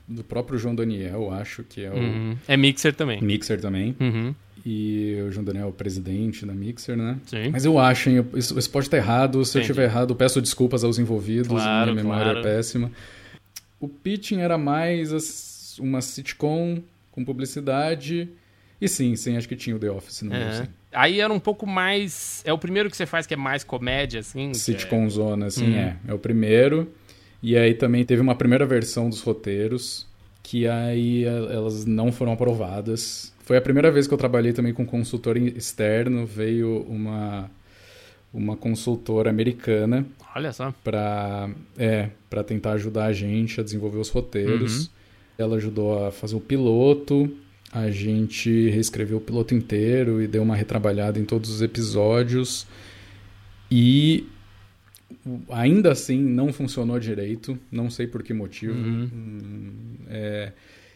[0.06, 2.36] do próprio João Daniel, acho que é o Uhum.
[2.46, 3.20] É Mixer também.
[3.20, 4.34] Mixer também, Uhum.
[4.64, 7.18] e o João Daniel é o presidente da Mixer, né?
[7.26, 7.50] Sim.
[7.50, 9.44] Mas eu acho, hein, isso, isso pode estar errado.
[9.44, 9.72] Se eu Entendi.
[9.72, 11.48] estiver errado, eu peço desculpas aos envolvidos.
[11.48, 12.38] Claro, minha memória claro.
[12.40, 12.90] é péssima.
[13.80, 16.78] O pitching era mais uma sitcom
[17.12, 18.28] com publicidade.
[18.80, 20.64] E sim, sim, acho que tinha o The Office no meio, Aham.
[20.64, 20.68] sim.
[20.98, 22.42] Aí era um pouco mais.
[22.44, 24.52] É o primeiro que você faz que é mais comédia, assim?
[24.52, 25.96] Sitcom zona, assim, é.
[26.06, 26.92] É o primeiro.
[27.40, 30.06] E aí também teve uma primeira versão dos roteiros,
[30.42, 33.32] que aí elas não foram aprovadas.
[33.44, 36.26] Foi a primeira vez que eu trabalhei também com consultor externo.
[36.26, 37.48] Veio uma,
[38.34, 40.04] uma consultora americana.
[40.34, 40.74] Olha só.
[40.82, 41.48] Para
[41.78, 44.86] é, pra tentar ajudar a gente a desenvolver os roteiros.
[44.86, 44.88] Uhum.
[45.38, 47.32] Ela ajudou a fazer o piloto.
[47.72, 52.66] A gente reescreveu o piloto inteiro e deu uma retrabalhada em todos os episódios.
[53.70, 54.26] E
[55.50, 58.74] ainda assim não funcionou direito, não sei por que motivo.
[58.74, 59.10] Uhum.
[59.12, 59.70] Hum,
[60.08, 60.52] é,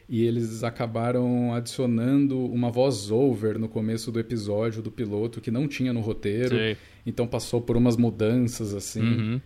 [0.08, 5.92] e eles acabaram adicionando uma voz-over no começo do episódio do piloto que não tinha
[5.92, 6.56] no roteiro.
[6.56, 6.76] Sim.
[7.06, 9.02] Então passou por umas mudanças assim.
[9.02, 9.40] Uhum.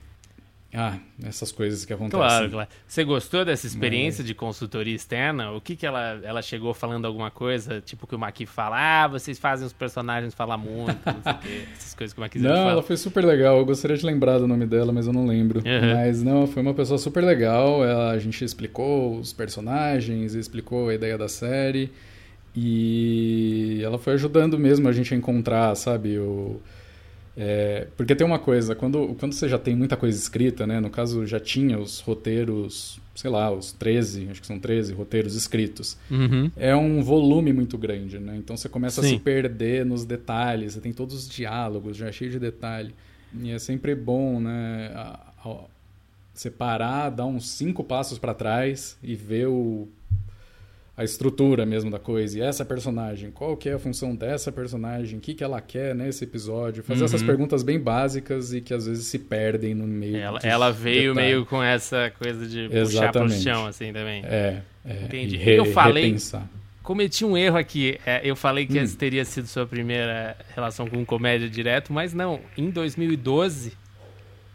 [0.76, 2.20] Ah, essas coisas que acontecem.
[2.20, 2.68] Claro, claro.
[2.86, 4.26] Você gostou dessa experiência Mas...
[4.26, 5.52] de consultoria externa?
[5.52, 9.08] O que que ela, ela chegou falando alguma coisa, tipo que o Maqui fala, ah,
[9.08, 12.38] vocês fazem os personagens falar muito, não sei o quê, essas coisas que o Maqui
[12.38, 12.70] Não, fala.
[12.72, 13.56] ela foi super legal.
[13.56, 15.60] Eu gostaria de lembrar do nome dela, mas eu não lembro.
[15.60, 15.94] Uhum.
[15.94, 17.82] Mas não, foi uma pessoa super legal.
[17.82, 21.90] Ela, a gente explicou os personagens, explicou a ideia da série.
[22.54, 26.60] E ela foi ajudando mesmo a gente a encontrar, sabe, o
[27.36, 30.80] é, porque tem uma coisa, quando, quando você já tem muita coisa escrita, né?
[30.80, 35.34] No caso, já tinha os roteiros, sei lá, os 13, acho que são 13 roteiros
[35.34, 35.98] escritos.
[36.10, 36.50] Uhum.
[36.56, 38.36] É um volume muito grande, né?
[38.38, 39.08] Então você começa Sim.
[39.08, 42.94] a se perder nos detalhes, você tem todos os diálogos já cheio de detalhe.
[43.38, 44.92] E é sempre bom, né?
[44.94, 45.64] A, a,
[46.32, 49.88] separar, dar uns cinco passos para trás e ver o
[50.96, 52.38] a estrutura mesmo da coisa.
[52.38, 55.18] E essa personagem, qual que é a função dessa personagem?
[55.18, 56.82] O que, que ela quer nesse episódio?
[56.82, 57.04] Fazer uhum.
[57.04, 60.16] essas perguntas bem básicas e que às vezes se perdem no meio.
[60.16, 61.34] Ela, ela veio detalhe.
[61.34, 62.86] meio com essa coisa de Exatamente.
[62.86, 64.22] puxar pro chão, assim, também.
[64.24, 65.36] É, é Entendi.
[65.36, 66.04] Re, eu falei...
[66.04, 66.48] Repensar.
[66.82, 67.98] Cometi um erro aqui.
[68.06, 68.82] É, eu falei que hum.
[68.82, 72.40] essa teria sido sua primeira relação com comédia direto, mas não.
[72.56, 73.72] Em 2012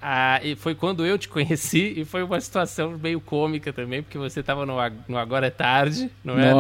[0.01, 4.17] ah, e foi quando eu te conheci e foi uma situação meio cômica também, porque
[4.17, 4.77] você estava no,
[5.07, 6.53] no, Agora é Tarde, não é?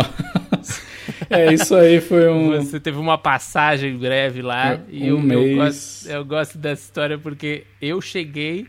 [1.29, 2.51] é, isso aí foi um.
[2.57, 5.49] Você teve uma passagem breve lá um e eu, mês...
[5.49, 8.67] eu, gosto, eu gosto dessa história porque eu cheguei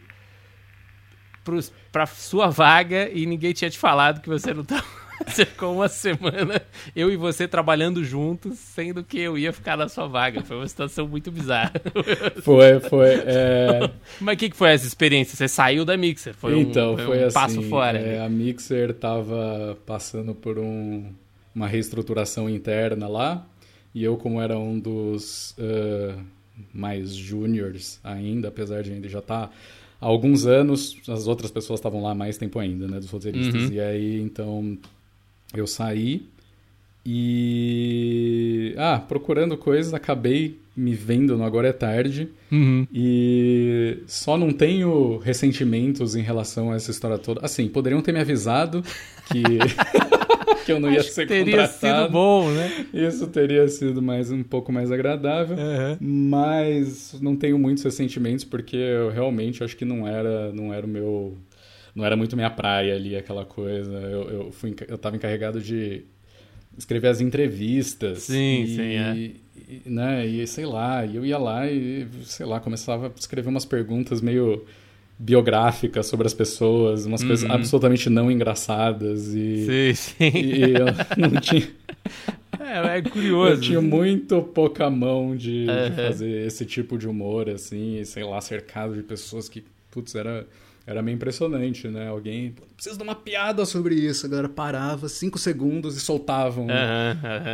[1.91, 5.89] para sua vaga e ninguém tinha te falado que você não estava Você ficou uma
[5.89, 6.61] semana,
[6.95, 10.43] eu e você trabalhando juntos, sendo que eu ia ficar na sua vaga.
[10.43, 11.73] Foi uma situação muito bizarra.
[12.43, 13.15] Foi, foi.
[13.27, 13.91] É...
[14.21, 15.37] Mas o que, que foi essa experiência?
[15.37, 16.35] Você saiu da Mixer?
[16.35, 17.99] Foi então, um, foi um assim, passo fora?
[17.99, 21.13] É, a Mixer estava passando por um,
[21.55, 23.47] uma reestruturação interna lá.
[23.95, 26.19] E eu, como era um dos uh,
[26.73, 29.49] mais júniores ainda, apesar de ainda já estar...
[29.49, 29.53] Tá
[30.03, 33.63] há alguns anos, as outras pessoas estavam lá mais tempo ainda, né, dos roteiristas.
[33.63, 33.73] Uhum.
[33.73, 34.77] E aí, então,
[35.55, 36.27] eu saí
[37.05, 38.75] e.
[38.79, 42.29] Ah, procurando coisas, acabei me vendo no Agora é Tarde.
[42.51, 42.87] Uhum.
[42.93, 47.45] E só não tenho ressentimentos em relação a essa história toda.
[47.45, 48.83] Assim, poderiam ter me avisado
[49.31, 49.43] que.
[50.65, 51.81] que eu não ia ser teria contratado.
[51.81, 52.87] Teria sido bom, né?
[52.95, 55.57] Isso teria sido mais um pouco mais agradável.
[55.57, 55.97] Uhum.
[56.01, 60.89] Mas não tenho muitos ressentimentos porque eu realmente acho que não era, não era o
[60.89, 61.37] meu
[61.95, 63.93] não era muito minha praia ali, aquela coisa.
[63.93, 66.05] Eu, eu, fui, eu tava encarregado de
[66.77, 68.23] escrever as entrevistas.
[68.23, 69.17] Sim, e, sim, é.
[69.17, 73.65] E, né, e sei lá, eu ia lá e, sei lá, começava a escrever umas
[73.65, 74.65] perguntas meio
[75.19, 77.29] biográficas sobre as pessoas, umas uhum.
[77.29, 80.37] coisas absolutamente não engraçadas e, sim, sim.
[80.37, 80.87] e eu
[81.17, 81.69] não tinha...
[82.59, 83.55] É, é curioso.
[83.55, 85.91] Eu tinha muito pouca mão de, uhum.
[85.91, 90.47] de fazer esse tipo de humor, assim, sei lá, cercado de pessoas que, putz, era
[90.87, 92.09] era meio impressionante, né?
[92.09, 94.27] Alguém, precisa de uma piada sobre isso.
[94.27, 96.67] A galera parava cinco segundos e soltavam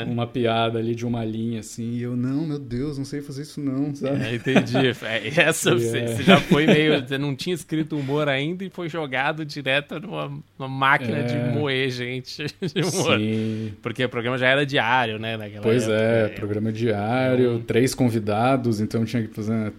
[0.07, 1.93] uma piada ali de uma linha, assim.
[1.93, 4.23] E eu, não, meu Deus, não sei fazer isso não, sabe?
[4.25, 4.79] É, entendi.
[5.09, 6.07] É, essa você, é.
[6.09, 7.07] você, já foi meio...
[7.07, 11.53] Você não tinha escrito humor ainda e foi jogado direto numa, numa máquina de é.
[11.53, 13.19] moer gente de humor.
[13.19, 13.73] Sim.
[13.83, 15.39] Porque o programa já era diário, né?
[15.63, 15.95] pois época.
[15.95, 19.73] é, programa diário, três convidados, então tinha que fazer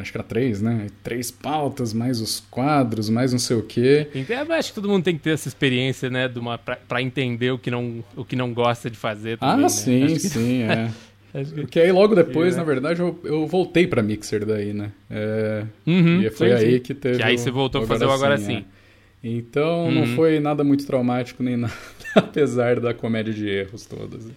[0.00, 0.86] acho que era três, né?
[1.02, 4.08] Três pautas, mais os quadros, mais não sei o quê.
[4.14, 6.28] Eu acho que todo mundo tem que ter essa experiência, né?
[6.28, 9.38] De uma, pra, pra entender o que, não, o que não gosta de fazer.
[9.38, 9.68] Também, ah, né?
[9.68, 10.20] sim, que...
[10.20, 10.90] sim, é.
[11.54, 12.56] Porque aí logo depois, é.
[12.56, 14.90] na verdade, eu, eu voltei pra Mixer daí, né?
[15.10, 16.80] É, uhum, e foi sim, aí sim.
[16.80, 17.18] que teve.
[17.18, 18.64] Que aí você voltou a fazer o Agora Sim.
[18.72, 18.76] É.
[19.22, 19.92] Então uhum.
[19.92, 21.74] não foi nada muito traumático nem nada,
[22.14, 24.30] apesar da comédia de erros todas.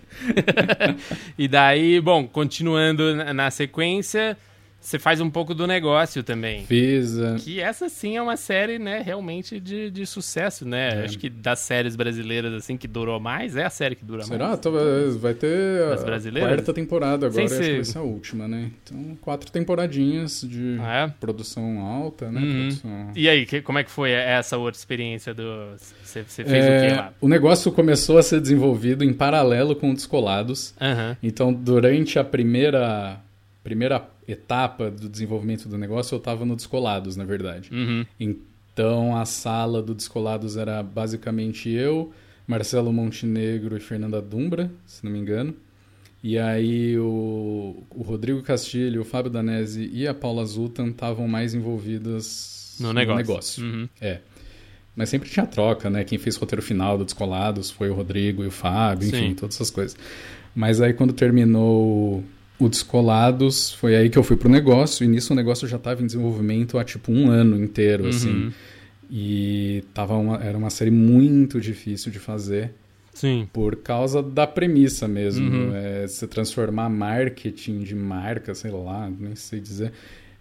[1.38, 4.36] e daí, bom, continuando na sequência,
[4.82, 6.66] Você faz um pouco do negócio também.
[6.66, 7.18] Fiz.
[7.20, 11.02] é, Que essa sim é uma série, né, realmente de, de sucesso, né?
[11.02, 11.06] É.
[11.06, 14.48] Acho que das séries brasileiras, assim, que durou mais, é a série que dura Será?
[14.48, 14.60] mais.
[14.60, 15.98] Talvez vai ter a
[16.40, 18.72] quarta temporada agora, Sem acho que ser- vai ser a última, né?
[18.84, 21.14] Então, quatro temporadinhas de Ah, é?
[21.20, 22.40] produção alta, né?
[22.40, 22.60] Uhum.
[22.70, 25.76] Produção- E aí, que- como é que foi essa outra experiência do...
[26.04, 27.14] Você fez É, o quê lá?
[27.22, 30.74] o negócio começou a ser desenvolvido em paralelo com o Descolados.
[30.80, 31.18] Aham.
[31.22, 33.20] Então, durante a primeira,
[33.70, 37.70] primeira etapa do desenvolvimento do negócio, eu estava no Descolados, na verdade.
[37.72, 38.04] Uhum.
[38.20, 42.12] Então, a sala do Descolados era basicamente eu,
[42.48, 45.54] Marcelo Montenegro e Fernanda Dumbra, se não me engano.
[46.24, 51.54] E aí o, o Rodrigo Castilho, o Fábio Danese e a Paula Zutan estavam mais
[51.54, 53.64] envolvidas No negócio.
[53.64, 53.88] Uhum.
[54.02, 54.20] É.
[54.96, 56.04] Mas sempre tinha troca, né?
[56.04, 59.36] Quem fez o roteiro final do Descolados foi o Rodrigo e o Fábio, enfim, Sim.
[59.36, 59.96] todas essas coisas.
[60.56, 62.24] Mas aí quando terminou
[62.60, 66.02] o Descolados, foi aí que eu fui pro negócio, e nisso o negócio já estava
[66.04, 68.10] em desenvolvimento há tipo um ano inteiro, Uhum.
[68.10, 68.52] assim.
[69.10, 72.72] E tava uma, era uma série muito difícil de fazer
[73.14, 73.48] Sim.
[73.52, 75.50] por causa da premissa mesmo.
[75.50, 75.76] Uhum.
[75.76, 79.92] É, se transformar marketing de marca, sei lá, nem sei dizer,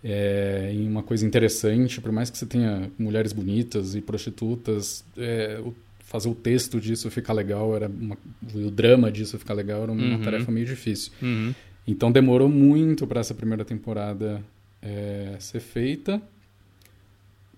[0.04, 5.58] é, em uma coisa interessante, por mais que você tenha mulheres bonitas e prostitutas, é,
[5.64, 5.72] o-
[6.04, 8.16] fazer o texto disso ficar legal, era uma-
[8.54, 10.22] o drama disso ficar legal era uma Uhum.
[10.22, 11.12] tarefa meio difícil.
[11.22, 11.54] Uhum.
[11.90, 14.44] Então demorou muito para essa primeira temporada
[14.82, 16.20] é, ser feita.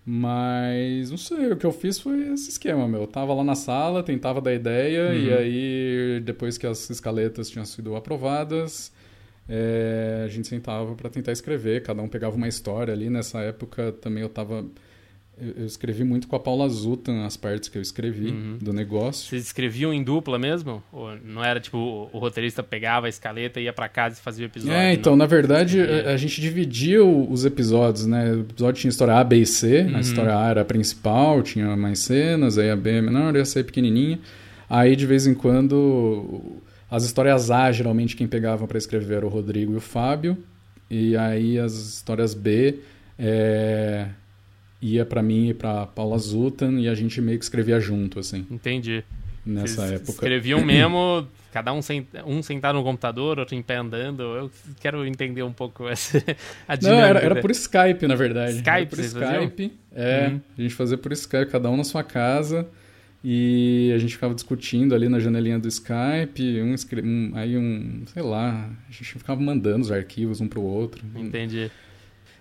[0.07, 3.03] Mas não sei, o que eu fiz foi esse esquema, meu.
[3.03, 5.15] Eu tava lá na sala, tentava dar ideia, Uhum.
[5.15, 8.93] e aí, depois que as escaletas tinham sido aprovadas,
[9.49, 11.83] é, a gente sentava para tentar escrever.
[11.83, 13.11] Cada um pegava uma história ali.
[13.11, 14.65] Nessa época também eu tava.
[15.41, 18.59] Eu, escrevi muito com a Paula Zutan as partes que eu escrevi Uhum.
[18.61, 19.29] do negócio.
[19.29, 20.83] Vocês escreviam em dupla mesmo?
[20.93, 24.45] Ou não era tipo, o, o roteirista pegava a escaleta, ia pra casa e fazia
[24.45, 24.77] o episódio?
[24.77, 24.93] É, não?
[24.93, 28.33] então, na verdade, a, a gente dividia os episódios, né?
[28.33, 29.83] O episódio tinha história A, B e C.
[29.83, 29.97] Uhum.
[29.97, 33.41] A história A era a principal, tinha mais cenas, aí a B é menor e
[33.41, 34.19] a C é pequenininha.
[34.69, 36.59] Aí, de vez em quando,
[36.91, 40.39] as histórias A, geralmente, quem pegava para escrever era o Rodrigo e o Fábio.
[40.89, 42.81] E aí, as histórias B
[43.19, 44.07] é,
[44.83, 48.47] ia para mim e para Paula Zutan, e a gente meio que escrevia junto, assim,
[48.51, 49.05] Entendi.
[49.45, 50.11] nessa Vocês época.
[50.13, 54.23] escreviam mesmo, cada um, sent, um sentado no computador, outro em pé andando.
[54.23, 54.51] Eu
[54.81, 56.19] quero entender um pouco essa,
[56.69, 57.07] a Não, dinâmica.
[57.09, 58.53] era, era por Skype, na verdade.
[58.57, 59.45] Skype Era por vocês faziam?
[59.45, 59.73] Skype.
[59.95, 60.41] É, Uhum.
[60.59, 62.67] a gente fazia por Skype, cada um na sua casa.
[63.23, 66.63] E a gente ficava discutindo ali na janelinha do Skype.
[66.63, 66.75] Um,
[67.05, 71.05] um- aí um, sei lá, a gente ficava mandando os arquivos um pro outro.
[71.15, 71.71] Entendi.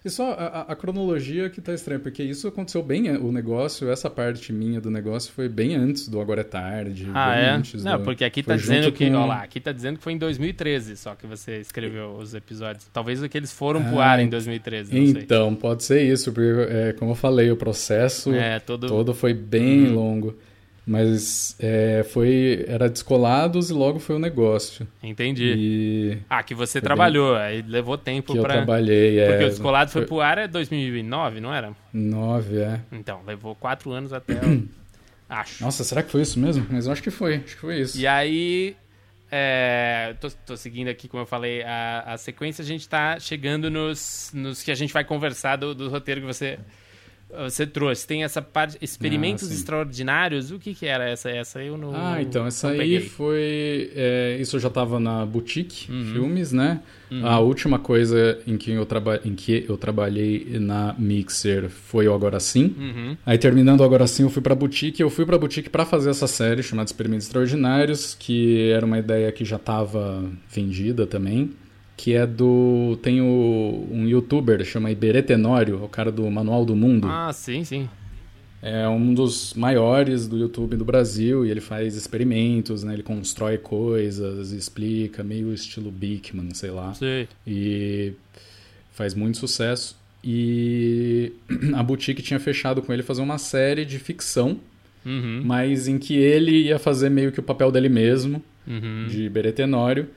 [0.04, 4.10] E só a, a- cronologia que tá estranha, porque isso aconteceu bem, o negócio, essa
[4.10, 7.08] parte minha do negócio foi bem antes do Agora é Tarde.
[7.14, 7.50] Ah, bem é?
[7.50, 9.10] antes Não, do- porque aqui foi tá dizendo que.
[9.10, 12.34] com- Ó lá, aqui tá dizendo que foi em 2013 só que você escreveu os
[12.34, 12.88] episódios.
[12.94, 15.22] Talvez que eles foram pro Ah, ar em 2013, não sei.
[15.22, 18.88] Então, pode ser isso, porque, é, como eu falei, o processo É, todo.
[18.88, 19.96] todo foi bem Uhum.
[19.96, 20.38] longo.
[20.90, 24.88] Mas é, foi era descolados e logo foi o negócio.
[25.04, 25.54] Entendi.
[25.56, 29.20] E Ah, que você Foi trabalhou, aí levou tempo que eu trabalhei.
[29.20, 31.74] É, Porque o Descolado foi pro ar é 2009, não era?
[31.94, 32.82] Nove, é.
[32.92, 34.40] Então, levou quatro anos até.
[35.30, 35.64] Acho.
[35.64, 36.66] Nossa, será que foi isso mesmo?
[36.72, 37.96] Mas eu acho que foi, acho que foi isso.
[37.96, 38.76] E aí,
[39.32, 43.70] é, tô, tô seguindo aqui, como eu falei, a, a sequência, a gente tá chegando
[43.70, 46.58] nos, nos que a gente vai conversar do, do roteiro que você,
[47.48, 48.08] você trouxe.
[48.08, 51.30] Tem essa parte, experimentos Ah, extraordinários, o que que era essa?
[51.30, 53.00] Essa eu não Ah, então, essa aí peguei.
[53.02, 53.92] foi.
[53.96, 56.06] é, isso eu já tava na Boutique Uhum.
[56.14, 56.82] Filmes, né?
[57.24, 59.20] A última coisa em que, eu traba...
[59.26, 62.76] em que eu trabalhei na Mixer foi o Agora Sim.
[62.78, 63.18] Uhum.
[63.26, 65.02] Aí terminando o Agora Sim, eu fui pra Boutique.
[65.02, 69.32] Eu fui pra Boutique pra fazer essa série chamada Experimentos Extraordinários, que era uma ideia
[69.32, 70.24] que já estava
[70.54, 71.50] vendida também.
[72.02, 72.98] Que é do.
[73.02, 77.10] Tem o, um youtuber, chama Iberê Tenório, o cara do Manual do Mundo.
[77.10, 77.90] Ah, sim, sim.
[78.62, 82.94] É um dos maiores do YouTube do Brasil e ele faz experimentos, né?
[82.94, 86.94] Ele constrói coisas, explica, meio estilo Bickman, sei lá.
[86.94, 87.28] Sei.
[87.46, 88.14] E
[88.94, 89.98] faz muito sucesso.
[90.24, 91.34] E
[91.76, 94.58] a Boutique tinha fechado com ele fazer uma série de ficção,
[95.06, 95.42] Uhum.
[95.44, 99.06] mas em que ele ia fazer meio que o papel dele mesmo, Uhum.
[99.10, 100.08] de Iberê Tenório.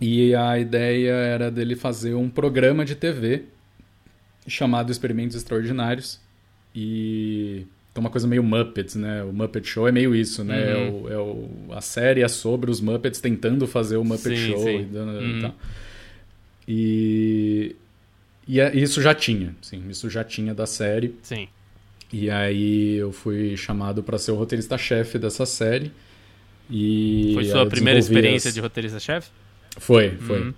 [0.00, 3.44] E a ideia era dele fazer um programa de TV
[4.46, 6.20] chamado Experimentos Extraordinários.
[6.74, 9.24] E tem uma coisa meio Muppets, né?
[9.24, 10.56] O Muppet Show é meio isso, né?
[10.56, 10.70] Uhum.
[10.70, 14.50] É o, é o- a série é sobre os Muppets tentando fazer o Muppet Sim,
[14.52, 14.80] Show sim.
[14.80, 15.38] e dando- Uhum.
[15.38, 15.54] e tal.
[16.66, 17.76] E,
[18.46, 21.14] e é- isso já tinha, sim, isso já tinha da série.
[21.22, 21.48] Sim.
[22.12, 25.90] E aí eu fui chamado para ser o roteirista-chefe dessa série.
[26.70, 29.30] E Foi sua primeira experiência as- de roteirista-chefe?
[29.78, 30.40] Foi, foi.
[30.42, 30.54] Uhum.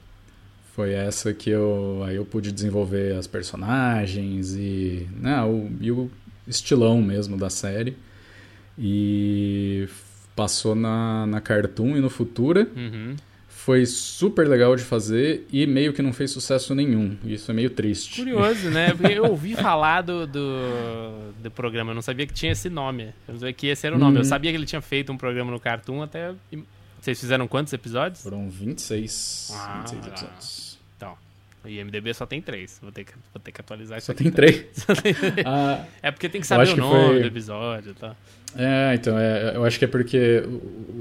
[0.75, 6.11] Foi essa que eu aí eu pude desenvolver as personagens e, né, o, e o
[6.49, 7.97] estilão mesmo da série.
[8.79, 9.87] E
[10.35, 12.67] passou na, na Cartoon e no Futura.
[12.75, 13.15] Uhum.
[13.49, 17.15] Foi super legal de fazer e meio que não fez sucesso nenhum.
[17.23, 18.21] Isso é meio triste.
[18.23, 18.95] Curioso, né?
[18.95, 23.13] Porque eu ouvi falar do, do, do programa, eu não sabia que tinha esse nome.
[23.29, 24.17] Eu não sabia que esse era o nome.
[24.17, 24.25] Eu Uhum.
[24.25, 26.33] sabia que ele tinha feito um programa no Cartoon até.
[27.01, 28.23] Vocês fizeram quantos episódios?
[28.23, 30.19] Foram 26, Ah, 26 legal.
[30.19, 30.79] episódios.
[30.97, 31.15] Então.
[31.65, 32.79] O IMDB só tem três.
[32.83, 34.23] Vou ter que, vou ter que atualizar isso Só aqui.
[34.25, 34.65] tem três.
[34.73, 35.47] Só tem três.
[35.47, 38.17] Ah, É porque tem que saber o nome foi- do episódio e tal.
[38.57, 40.43] É, então, é, eu acho que é porque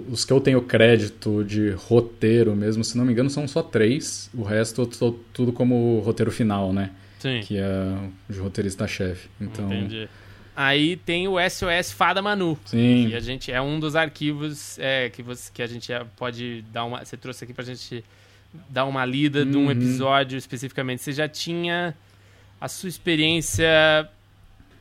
[0.10, 4.30] os que eu tenho crédito de roteiro mesmo, se não me engano, são só três.
[4.34, 6.92] O resto eu tudo como roteiro final, né?
[7.20, 7.40] Sim.
[7.42, 7.98] Que é
[8.30, 9.28] de roteirista-chefe.
[9.42, 10.08] Então, Entendi.
[10.56, 12.58] Aí tem o SOS Fada Manu.
[12.66, 13.08] sim.
[13.10, 16.64] E a gente é um dos arquivos é, que, você, que a gente é- pode
[16.74, 17.04] dar uma.
[17.06, 18.04] Você trouxe aqui pra gente
[18.70, 19.72] dar uma lida de um Uhum.
[19.72, 21.02] episódio especificamente.
[21.02, 21.96] Você já tinha
[22.60, 24.10] a sua experiência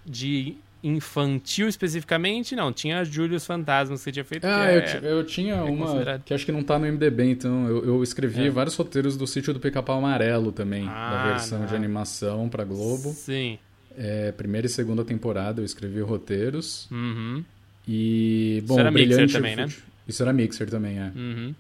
[0.05, 2.55] de infantil especificamente?
[2.57, 4.45] Não, tinha Július Fantasmas que você tinha feito.
[4.47, 6.23] Ah, eu, é- eu tinha uma considerado.
[6.25, 8.51] que acho que não tá no MDB, então eu, eu escrevi É.
[8.51, 11.67] vários roteiros do Sítio do Pica-Pau Amarelo também, Ah, da versão não.
[11.67, 13.11] de animação pra Globo.
[13.13, 13.59] Sim.
[14.01, 16.89] É, primeira e segunda temporada eu escrevi roteiros.
[16.91, 17.43] Uhum.
[17.87, 19.69] E, bom, era o Mixer Brilhante também, né?
[20.07, 21.11] Isso era Mixer também, é.
[21.17, 21.55] Uhum.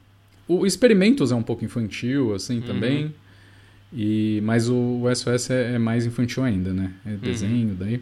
[0.46, 3.06] O Experimentos é um pouco infantil, assim, também.
[3.06, 3.10] Uhum.
[3.92, 6.92] E, mas o, o SOS é, é mais infantil ainda, né?
[7.04, 7.12] Uhum.
[7.14, 8.00] É desenho, daí.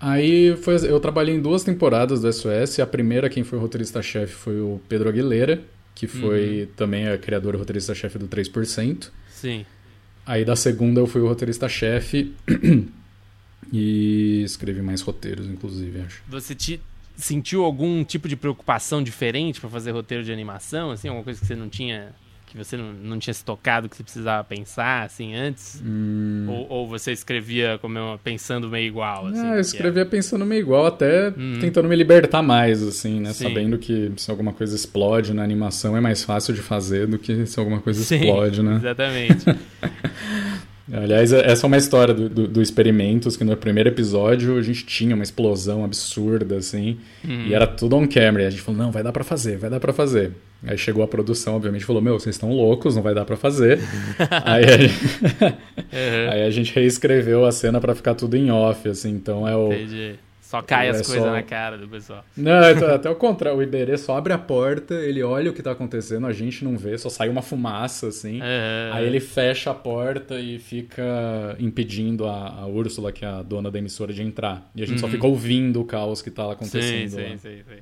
[0.00, 2.80] Aí foi, eu trabalhei em duas temporadas do SOS.
[2.80, 5.62] A primeira, quem foi roteirista-chefe foi o Pedro Aguilera,
[5.94, 6.66] que foi Uhum.
[6.74, 9.10] também a criadora e roteirista-chefe do 3%.
[9.30, 9.64] Sim.
[10.26, 12.32] Aí da segunda eu fui o roteirista-chefe
[13.72, 16.22] e escrevi mais roteiros, inclusive, acho.
[16.28, 16.80] Você te
[17.16, 20.90] sentiu algum tipo de preocupação diferente pra fazer roteiro de animação?
[20.90, 22.08] Assim, alguma coisa que você não tinha.
[22.46, 25.80] Que você não, não tinha se tocado, que você precisava pensar assim antes?
[25.82, 26.44] Hum.
[26.46, 29.28] Ou, ou você escrevia como eu- pensando meio igual?
[29.28, 29.60] Assim, que eu é?
[29.60, 31.58] escrevia pensando meio igual, até Uhum.
[31.58, 33.32] tentando me libertar mais, assim, né?
[33.32, 33.44] Sim.
[33.44, 37.46] Sabendo que se alguma coisa explode na animação é mais fácil de fazer do que
[37.46, 38.76] se alguma coisa Sim, explode, né?
[38.84, 39.44] Exatamente.
[40.92, 44.84] Aliás, essa é uma história do, do, do Experimentos, que no primeiro episódio a gente
[44.84, 47.46] tinha uma explosão absurda, assim, Uhum.
[47.46, 48.44] e era tudo on camera.
[48.44, 50.32] E a gente falou, não, vai dar pra fazer, vai dar pra fazer.
[50.64, 53.80] Aí chegou a produção, obviamente, falou, meu, vocês estão loucos, não vai dar pra fazer.
[54.44, 54.94] Aí a gente...
[55.04, 56.30] Uhum.
[56.30, 59.72] Aí a gente reescreveu a cena pra ficar tudo em off, assim, então é o...
[59.72, 60.14] Entendi.
[60.52, 62.22] Só cai É as só- coisas na cara do pessoal.
[62.36, 65.62] Não, então, até o contrário, o Iberê só abre a porta, ele olha o que
[65.62, 68.36] tá acontecendo, a gente não vê, só sai uma fumaça, assim.
[68.38, 68.92] Uhum.
[68.92, 73.70] Aí ele fecha a porta e fica impedindo a, a Úrsula, que é a dona
[73.70, 74.70] da emissora, de entrar.
[74.76, 75.12] E a gente só Uhum.
[75.12, 77.08] fica ouvindo o caos que tá lá Sim, acontecendo.
[77.08, 77.38] sim, lá.
[77.38, 77.80] sim, sim.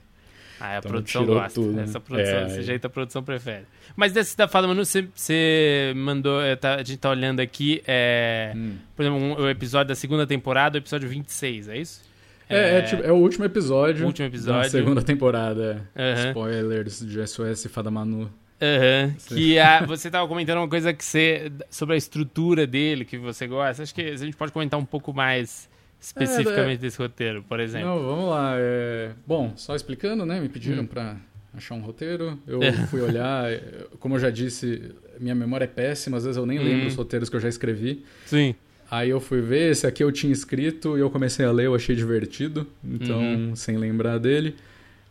[0.60, 1.54] Ah, a Então, produção gosta.
[1.60, 1.82] tudo, né?
[1.84, 3.64] Essa produção, É, desse aí- jeito a produção prefere.
[3.96, 6.40] Mas desse da Fada Manu, você, você mandou.
[6.40, 7.82] é, tá- a gente tá olhando aqui.
[7.84, 8.74] É, Hum.
[8.94, 12.02] Por exemplo, um- o episódio da segunda temporada, o episódio 26, é isso?
[12.50, 14.06] É, é, tipo, é o último episódio.
[14.06, 14.62] Último episódio.
[14.62, 15.88] Da segunda temporada.
[15.96, 16.28] Aham.
[16.30, 18.30] Spoilers de SOS e Fada Manu.
[18.60, 19.14] Aham.
[19.26, 21.50] Que a, você tava comentando uma coisa que você.
[21.70, 23.82] sobre a estrutura dele, que você gosta.
[23.82, 25.68] Acho que a gente pode comentar um pouco mais
[26.00, 27.88] especificamente desse roteiro, por exemplo.
[27.88, 28.54] Não, vamos lá.
[28.56, 30.40] é, Bom, só explicando, né?
[30.40, 30.50] Me Hum.
[30.50, 31.16] pediram pra
[31.54, 32.38] achar um roteiro.
[32.46, 32.72] Eu É.
[32.72, 33.60] fui olhar, é,
[33.98, 36.64] como eu já disse, minha memória é péssima, às vezes eu nem Uhum.
[36.64, 38.04] lembro os roteiros que eu já escrevi.
[38.26, 38.54] Sim.
[38.90, 41.74] Aí eu fui ver, esse aqui eu tinha escrito e eu comecei a ler, eu
[41.74, 43.54] achei divertido, então, Uhum.
[43.56, 44.56] sem lembrar dele.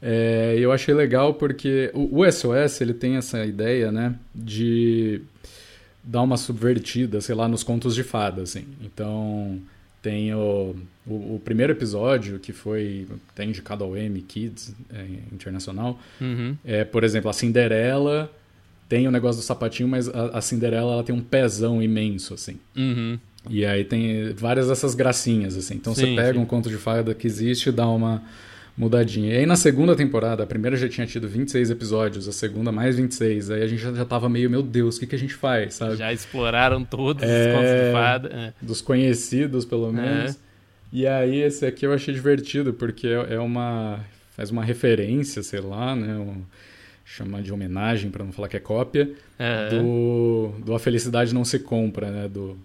[0.01, 5.21] É, eu achei legal porque o, o SOS, ele tem essa ideia, né, de
[6.03, 8.65] dar uma subvertida, sei lá, nos contos de fada, assim.
[8.81, 9.59] Então,
[10.01, 10.75] tem o,
[11.05, 16.55] o, o primeiro episódio, que foi, tem indicado ao Emmy Kids é, Internacional, Uhum.
[16.65, 18.31] é, por exemplo, a Cinderela
[18.87, 22.57] tem o negócio do sapatinho, mas a, a Cinderela ela tem um pezão imenso, assim.
[22.75, 23.19] Uhum.
[23.49, 25.75] E aí tem várias dessas gracinhas, assim.
[25.75, 26.39] Então Sim, você pega sim.
[26.39, 28.21] um conto de fada que existe e dá uma
[28.77, 29.33] mudadinha.
[29.33, 32.97] E aí na segunda temporada, a primeira já tinha tido 26 episódios, a segunda mais
[32.97, 33.51] 26.
[33.51, 35.75] Aí a gente já, já tava meio, meu Deus, o que, que a gente faz,
[35.75, 35.95] sabe?
[35.97, 37.47] Já exploraram todos É.
[37.49, 38.29] os contos de fada.
[38.33, 38.53] É.
[38.65, 40.37] Dos conhecidos, pelo menos.
[40.91, 43.99] E aí esse aqui eu achei divertido, porque é é uma...
[44.35, 46.15] faz uma referência, sei lá, né?
[46.17, 46.41] Um,
[47.05, 49.09] chama de homenagem, para não falar que é cópia,
[49.39, 49.81] Aham.
[49.83, 52.27] do, do A Felicidade Não Se Compra, né?
[52.27, 52.57] Do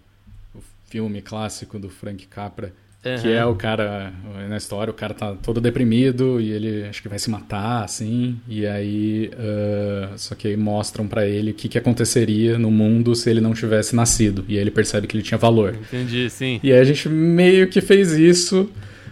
[0.87, 2.73] filme clássico do Frank Capra.
[3.03, 3.29] Que Aham.
[3.29, 4.11] é o cara,
[4.49, 8.39] na história, o cara tá todo deprimido e ele acho que vai se matar, assim.
[8.47, 9.29] E aí.
[9.37, 13.39] ah, só que aí mostram pra ele o que, que aconteceria no mundo se ele
[13.41, 14.43] não tivesse nascido.
[14.47, 15.75] E aí ele percebe que ele tinha valor.
[15.75, 16.59] Entendi, sim.
[16.63, 18.71] E aí a gente meio que fez isso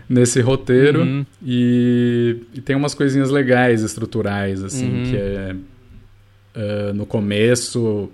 [0.10, 1.04] nesse roteiro.
[1.04, 1.24] Uhum.
[1.46, 5.04] E, e tem umas coisinhas legais, estruturais, assim, Uhum.
[5.04, 5.56] que é.
[6.56, 8.10] ah, no começo.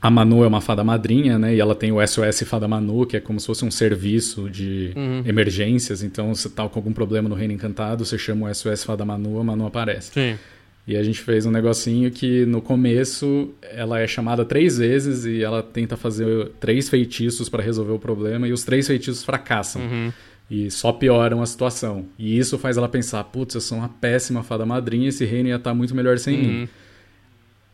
[0.00, 1.54] A Manu é uma fada madrinha, né?
[1.56, 4.92] E ela tem o SOS Fada Manu, que é como se fosse um serviço de
[4.94, 5.22] Uhum.
[5.26, 6.02] emergências.
[6.04, 9.40] Então, se tá com algum problema no Reino Encantado, você chama o SOS Fada Manu,
[9.40, 10.12] a Manu aparece.
[10.12, 10.38] Sim.
[10.86, 15.42] E a gente fez um negocinho que no começo ela é chamada três vezes e
[15.42, 19.82] ela tenta fazer três feitiços para resolver o problema e os três feitiços fracassam.
[19.82, 20.12] Uhum.
[20.50, 22.06] E só pioram a situação.
[22.18, 25.56] E isso faz ela pensar: putz, eu sou uma péssima fada madrinha, esse reino ia
[25.56, 26.68] estar muito melhor sem mim.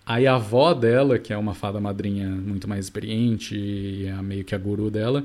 [0.07, 4.45] Aí a avó dela, que é uma fada madrinha muito mais experiente e é meio
[4.45, 5.25] que a guru dela,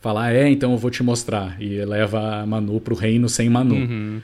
[0.00, 1.60] fala: ah, é, então eu vou te mostrar.
[1.62, 3.74] E leva a Manu pro reino sem Manu.
[3.76, 4.20] Uhum.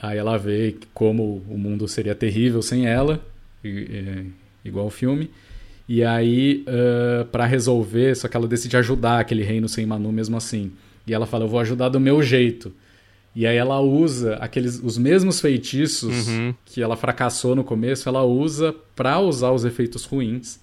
[0.00, 3.20] Aí ela vê como o mundo seria terrível sem ela,
[3.64, 4.22] e- é,
[4.64, 5.30] igual o filme.
[5.88, 6.64] E aí,
[7.30, 10.72] para resolver, só que ela decide ajudar aquele reino sem Manu mesmo assim.
[11.06, 12.72] E ela fala: Eu vou ajudar do meu jeito.
[13.38, 16.54] E aí ela usa aqueles os mesmos feitiços Uhum.
[16.64, 20.58] que ela fracassou no começo, ela usa pra usar os efeitos ruins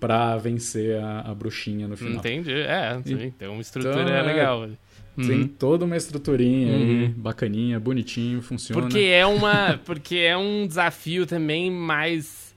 [0.00, 2.14] pra vencer a, a bruxinha no final.
[2.16, 2.52] Entendi.
[2.52, 3.30] É, sim.
[3.38, 4.68] Tem uma estrutura Então, é, legal.
[5.16, 5.48] Tem Uhum.
[5.48, 7.14] toda uma estruturinha aí, Uhum.
[7.16, 8.80] bacaninha, bonitinho, funciona.
[8.80, 9.78] Porque é uma.
[9.84, 12.54] Porque é um desafio também mais.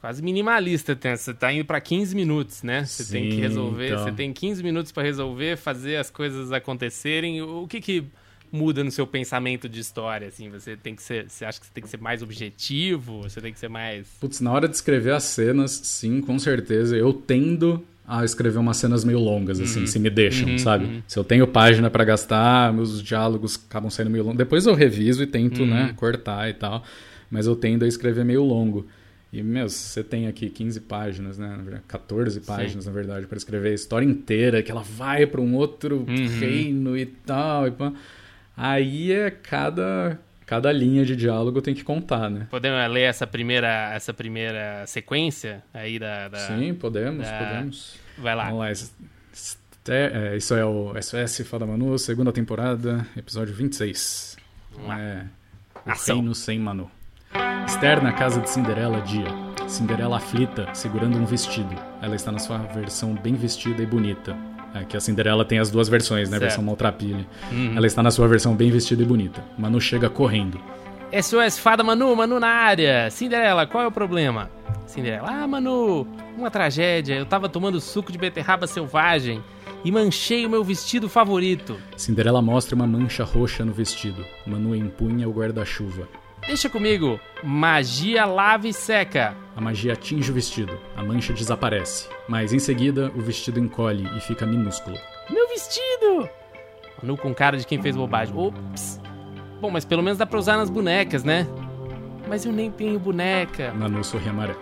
[0.00, 0.96] Quase minimalista.
[0.96, 2.84] Tem- Você tá indo pra 15 minutos, né?
[2.84, 3.86] Você tem que resolver.
[3.86, 4.02] então.
[4.04, 7.40] Você tem 15 minutos pra resolver, fazer as coisas acontecerem.
[7.42, 8.04] O que que
[8.52, 10.50] muda no seu pensamento de história, assim?
[10.50, 11.28] Você tem que ser.
[11.30, 13.22] Você acha que você tem que ser mais objetivo?
[13.22, 14.06] Você tem que ser mais.
[14.20, 16.96] Putz, na hora de escrever as cenas, sim, com certeza.
[16.96, 20.84] Eu tendo a escrever umas cenas meio longas, assim, se me deixam, Uhum, sabe?
[20.84, 21.02] uhum.
[21.06, 24.38] Se eu tenho página pra gastar, meus diálogos acabam saindo meio longos.
[24.38, 25.68] Depois eu reviso e tento, Uhum.
[25.70, 26.84] né, cortar e tal.
[27.30, 28.86] Mas eu tendo a escrever meio longo.
[29.32, 31.48] E, meu, você tem aqui 15 páginas, né?
[31.48, 35.40] na verdade, 14 páginas, na verdade, pra escrever a história inteira, que ela vai pra
[35.40, 36.38] um outro Uhum.
[36.38, 37.66] reino e tal.
[37.66, 37.92] E pá.
[38.56, 42.46] Aí é cada, cada linha de diálogo tem que contar, né?
[42.50, 46.28] Podemos ler essa primeira, essa primeira sequência aí da.
[46.28, 47.96] da- Sim, podemos, da- podemos.
[48.18, 48.44] Vai lá.
[48.50, 48.70] Vamos lá.
[49.88, 54.36] é, isso é o SOS Fada Manu, segunda temporada, episódio 26.
[54.72, 55.00] Vamos lá.
[55.00, 55.24] É,
[55.86, 56.16] o Ação.
[56.16, 56.90] Reino Sem Manu.
[57.66, 59.24] Esther na casa de Cinderela, dia.
[59.66, 61.74] Cinderela aflita, segurando um vestido.
[62.02, 64.36] Ela está na sua versão bem vestida e bonita.
[64.74, 66.38] É que a Cinderela tem as duas versões, né?
[66.38, 66.48] Certo.
[66.48, 67.26] versão maltrapilha.
[67.50, 67.74] Uhum.
[67.76, 69.44] Ela está na sua versão bem vestida e bonita.
[69.58, 70.60] Manu chega correndo.
[71.12, 73.10] SOS Fada Manu, Manu na área.
[73.10, 74.50] Cinderela, qual é o problema?
[74.86, 76.06] Cinderela, ah, Manu,
[76.36, 77.14] uma tragédia.
[77.14, 79.42] Eu tava tomando suco de beterraba selvagem
[79.84, 81.76] e manchei o meu vestido favorito.
[81.96, 84.24] Cinderela mostra uma mancha roxa no vestido.
[84.46, 86.08] Manu empunha o guarda-chuva.
[86.46, 87.20] Deixa comigo.
[87.42, 89.34] Magia lava e seca.
[89.56, 94.20] A magia atinge o vestido, a mancha desaparece, mas em seguida o vestido encolhe e
[94.20, 94.96] fica minúsculo.
[95.30, 96.28] Meu vestido!
[97.02, 98.36] Manu com cara de quem fez bobagem.
[98.36, 99.00] Ops.
[99.60, 101.46] Bom, mas pelo menos dá pra usar nas bonecas, né?
[102.28, 103.72] Mas eu nem tenho boneca.
[103.74, 104.60] Manu sorri amarelo.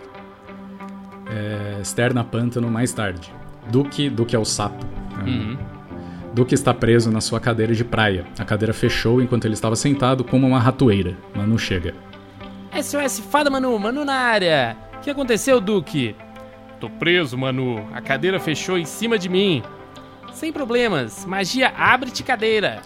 [1.29, 3.33] É, Esther na pântano mais tarde.
[3.69, 4.85] Duque, Duque é o sapo.
[5.25, 5.70] É.
[6.31, 6.35] Uhum.
[6.35, 8.25] Duque está preso na sua cadeira de praia.
[8.39, 11.17] A cadeira fechou enquanto ele estava sentado como uma ratoeira.
[11.35, 11.93] Manu chega.
[12.81, 14.77] SOS Fada Manu, Manu na área.
[14.97, 16.15] O que aconteceu, Duque?
[16.79, 17.85] Tô preso, Manu.
[17.93, 19.61] A cadeira fechou em cima de mim.
[20.33, 21.25] Sem problemas.
[21.25, 22.81] Magia abre-te cadeira.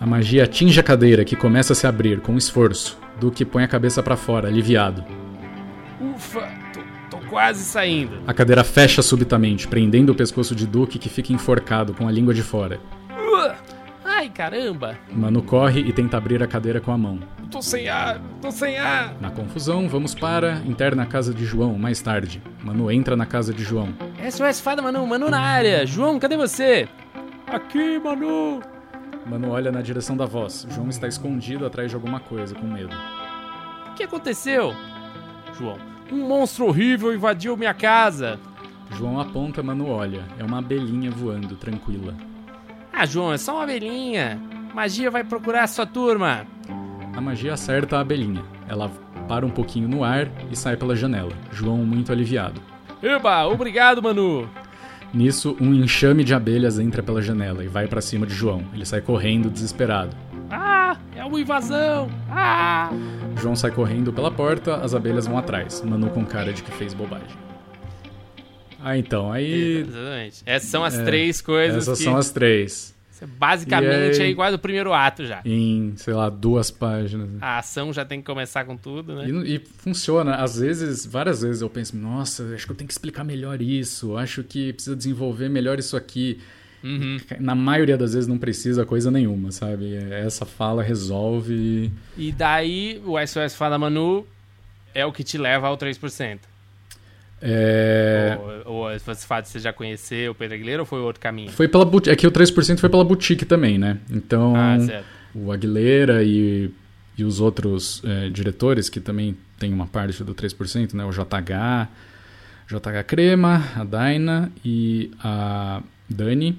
[0.00, 2.98] A magia atinge a cadeira, que começa a se abrir com esforço.
[3.20, 5.04] Duque põe a cabeça para fora, aliviado.
[6.00, 6.46] Ufa,
[7.28, 8.22] quase saindo.
[8.26, 12.32] A cadeira fecha subitamente, prendendo o pescoço de Duque, que fica enforcado com a língua
[12.32, 12.80] de fora.
[13.10, 13.76] Uh,
[14.18, 14.96] Ai, caramba.
[15.12, 17.18] Manu corre e tenta abrir a cadeira com a mão.
[17.50, 19.14] Tô sem ar, tô sem ar.
[19.20, 22.42] Na confusão, vamos para interna casa de João, mais tarde.
[22.62, 23.88] Manu entra na casa de João.
[24.30, 25.84] SOS Fada Manu, Manu na área.
[25.84, 26.88] João, cadê você?
[27.46, 28.62] Aqui, Manu.
[29.26, 30.66] Manu olha na direção da voz.
[30.70, 32.96] João está escondido atrás de alguma coisa, com medo.
[33.90, 34.74] O que aconteceu?
[35.58, 35.78] João,
[36.10, 38.38] um monstro horrível invadiu minha casa.
[38.92, 40.24] João aponta, Manu olha.
[40.38, 42.14] É uma abelhinha voando, tranquila.
[42.92, 44.40] Ah, João, é só uma abelhinha.
[44.74, 46.46] Magia vai procurar a sua turma.
[47.14, 48.44] A magia acerta a abelhinha.
[48.68, 48.90] Ela
[49.26, 51.32] para um pouquinho no ar e sai pela janela.
[51.50, 52.60] João muito aliviado.
[53.02, 54.48] Eba, obrigado, Manu.
[55.12, 58.62] Nisso, um enxame de abelhas entra pela janela e vai pra cima de João.
[58.72, 60.16] Ele sai correndo, desesperado.
[60.50, 62.08] Ah, é uma invasão.
[62.30, 62.90] Ah.
[63.40, 65.82] João sai correndo pela porta, as abelhas vão atrás.
[65.82, 67.36] Manu com cara de que fez bobagem.
[68.82, 69.78] Ah, então, aí.
[69.80, 70.42] Exatamente.
[70.46, 72.04] Essas são as três coisas Essas que...
[72.04, 72.94] são as três.
[73.10, 75.40] Isso é basicamente aí- é igual do primeiro ato já.
[75.44, 77.30] Em, sei lá, duas páginas.
[77.40, 79.28] A ação já tem que começar com tudo, né?
[79.28, 80.36] E, e funciona.
[80.36, 84.16] Às vezes, várias vezes eu penso, nossa, acho que eu tenho que explicar melhor isso.
[84.16, 86.38] Acho que precisa desenvolver melhor isso aqui.
[86.86, 87.16] Uhum.
[87.40, 89.96] Na maioria das vezes não precisa coisa nenhuma, sabe?
[89.96, 91.90] Essa fala resolve.
[92.16, 94.24] E daí o SOS Fada Manu
[94.94, 96.38] é o que te leva ao 3%.
[97.42, 101.20] É, Ou, ou esse fato de você já conhecer o Pedro Aguilera ou foi outro
[101.20, 101.50] caminho?
[101.50, 102.12] Foi pela boutique.
[102.12, 103.98] É que o 3% foi pela boutique também, né?
[104.10, 104.78] Então, Ah,
[105.34, 106.70] o Aguilera e,
[107.18, 111.04] e os outros é, diretores, que também tem uma parte do 3%, né?
[111.04, 111.88] O JH,
[112.68, 116.58] JH Crema, a Daina e a Dani.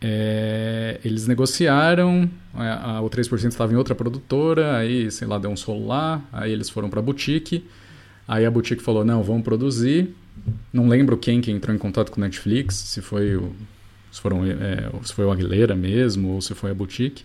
[0.00, 5.50] É, eles negociaram, a, a- o 3% estava em outra produtora, aí, sei lá, deu
[5.50, 7.64] um solo lá, aí eles foram pra boutique,
[8.26, 10.08] aí a boutique falou, não, vamos produzir.
[10.72, 13.52] Não lembro quem que entrou em contato com o Netflix, se foi o,
[14.10, 17.24] se, foram, é, se foi o Aguilera mesmo, ou se foi a boutique.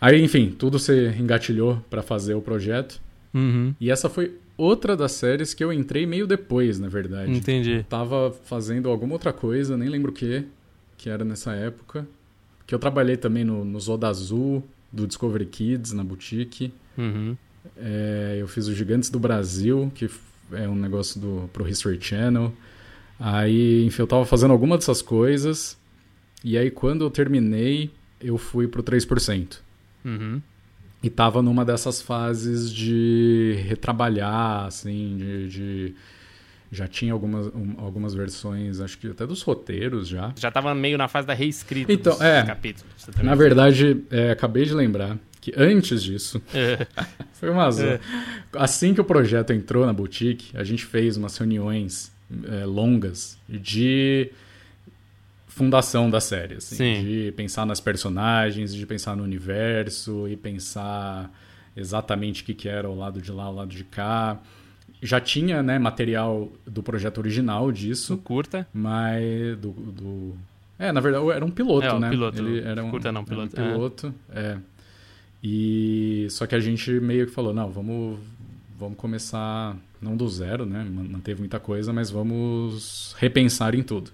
[0.00, 3.00] Aí, enfim, tudo se engatilhou para fazer o projeto.
[3.34, 3.74] Uhum.
[3.80, 7.32] E essa foi outra das séries que eu entrei meio depois, na verdade.
[7.32, 7.84] Entendi.
[7.88, 10.44] Tava fazendo alguma outra coisa, nem lembro o que,
[10.98, 12.06] que era nessa época.
[12.66, 16.72] Que eu trabalhei também no, no Zoda Azul, do Discovery Kids, na boutique.
[16.98, 17.34] Uhum.
[17.76, 20.10] É, eu fiz o Gigantes do Brasil, que
[20.52, 22.52] é um negócio do, pro History Channel.
[23.18, 25.78] Aí, enfim, eu tava fazendo alguma dessas coisas.
[26.44, 27.90] E aí, quando eu terminei,
[28.20, 29.58] eu fui pro 3%.
[30.04, 30.42] Uhum.
[31.02, 35.48] E tava numa dessas fases de retrabalhar, assim, de.
[35.48, 35.94] de-
[36.70, 40.32] Já tinha algumas, um- algumas versões, acho que até dos roteiros já.
[40.36, 42.42] Já tava meio na fase da reescrita Então, dos é.
[42.42, 42.92] capítulos.
[43.22, 46.86] Na verdade, é, acabei de lembrar que antes disso, É.
[47.32, 47.86] foi uma azar.
[47.94, 48.00] É.
[48.52, 52.12] Assim que o projeto entrou na boutique, a gente fez umas reuniões
[52.46, 54.30] é, longas de
[55.46, 57.04] fundação da série, assim, Sim.
[57.04, 61.32] de pensar nas personagens, de pensar no universo e pensar
[61.76, 64.38] exatamente o que, que era o lado de lá, o lado de cá.
[65.00, 68.66] Já tinha né, material do projeto original disso, Curta.
[68.74, 70.34] mas do, do-
[70.78, 72.10] É, na verdade, era um piloto, É, né?
[72.10, 72.38] piloto.
[72.38, 73.72] Ele era um, Curta não, piloto, Um é.
[73.72, 74.58] piloto, é.
[75.42, 78.18] E só que a gente meio que falou, não, vamos
[78.78, 80.84] vamos começar não do zero, né?
[80.88, 84.12] Man- Manteve muita coisa, mas vamos repensar em tudo.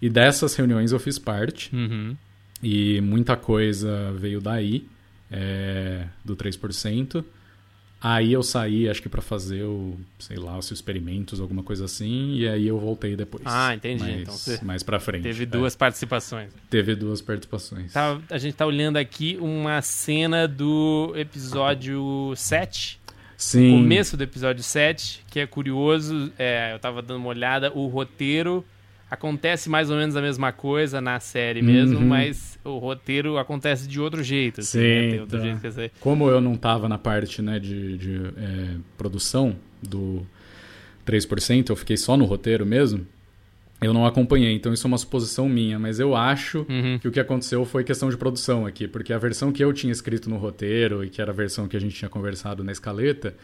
[0.00, 2.16] E dessas reuniões eu fiz parte Uhum.
[2.60, 4.88] e muita coisa veio daí,
[5.30, 7.24] é, do 3%.
[8.02, 12.34] Aí eu saí, acho que para fazer o, sei lá, os experimentos, alguma coisa assim,
[12.34, 13.44] e aí eu voltei depois.
[13.46, 14.02] Ah, entendi.
[14.02, 15.22] Mais, Então você mais para frente.
[15.22, 15.46] Teve é.
[15.46, 16.50] duas participações.
[16.68, 17.92] Teve duas participações.
[17.92, 23.00] Tá- a gente tá olhando aqui uma cena do episódio 7.
[23.36, 23.70] Sim.
[23.72, 26.32] Começo do episódio 7, que é curioso.
[26.38, 28.64] é, eu tava dando uma olhada, o roteiro
[29.12, 32.06] acontece mais ou menos a mesma coisa na série mesmo, Uhum.
[32.06, 34.60] mas o roteiro acontece de outro jeito.
[34.62, 35.20] assim, Sim, né?
[35.20, 35.44] Outro tá.
[35.44, 35.90] jeito você...
[36.00, 40.26] Como eu não estava na parte né, de, de, é, produção do
[41.06, 43.06] 3%, eu fiquei só no roteiro mesmo,
[43.82, 44.54] eu não acompanhei.
[44.54, 46.98] Então isso é uma suposição minha, mas eu acho Uhum.
[46.98, 49.92] que o que aconteceu foi questão de produção aqui, porque a versão que eu tinha
[49.92, 53.34] escrito no roteiro e que era a versão que a gente tinha conversado na escaleta,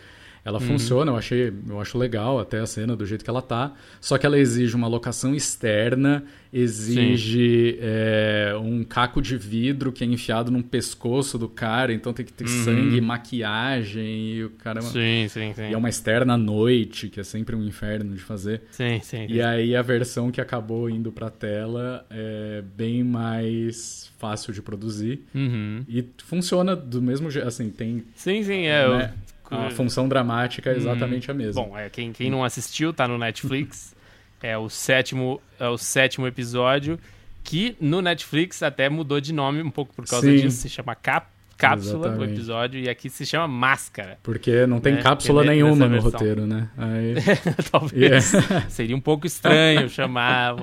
[0.48, 3.72] ela funciona, eu achei, eu acho legal até a cena do jeito que ela tá,
[4.00, 10.06] só que ela exige uma locação externa, exige é, um caco de vidro que é
[10.06, 15.26] enfiado num pescoço do cara, então tem que ter sangue, maquiagem e o cara Sim,
[15.28, 15.68] sim, sim.
[15.70, 18.62] e é uma externa à noite, que é sempre um inferno de fazer.
[18.70, 19.26] Sim, sim.
[19.28, 25.22] E aí a versão que acabou indo pra tela é bem mais fácil de produzir
[25.34, 25.84] Uhum.
[25.88, 28.84] e funciona do mesmo jeito, assim, tem Sim, sim, é.
[28.86, 29.08] eu-
[29.50, 31.62] né, a função dramática é exatamente a mesma.
[31.62, 33.94] Bom, é, quem, quem não assistiu, tá no Netflix.
[34.42, 36.98] é o sétimo, é o sétimo episódio,
[37.42, 40.36] que no Netflix até mudou de nome um pouco por causa Sim.
[40.36, 40.58] disso.
[40.58, 41.26] Se chama Cap,
[41.58, 42.32] Cápsula, o Exatamente.
[42.34, 44.16] episódio, e aqui se chama Máscara.
[44.22, 46.10] Porque não tem né, cápsula é nenhuma no versão.
[46.12, 46.68] roteiro, né?
[46.78, 47.14] Aí,
[47.70, 48.70] Talvez Yeah.
[48.70, 50.54] seria um pouco estranho chamar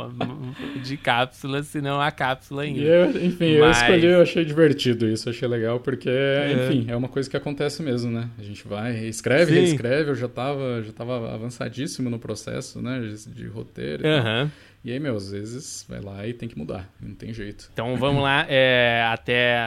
[0.83, 2.79] de cápsula se não a cápsula ainda.
[2.79, 7.09] eu, enfim, eu Mas- escolhi, eu achei divertido isso, achei legal, porque, enfim, é uma
[7.09, 8.29] coisa que acontece mesmo, né?
[8.39, 9.59] A gente vai, escreve, Sim.
[9.59, 12.99] reescreve, eu já tava, já tava avançadíssimo no processo, né?
[13.01, 14.07] De, de roteiro.
[14.07, 14.49] Aham.
[14.85, 17.71] E aí, meu, às vezes vai lá e tem que mudar, não tem jeito.
[17.73, 19.57] Então vamos lá, é, até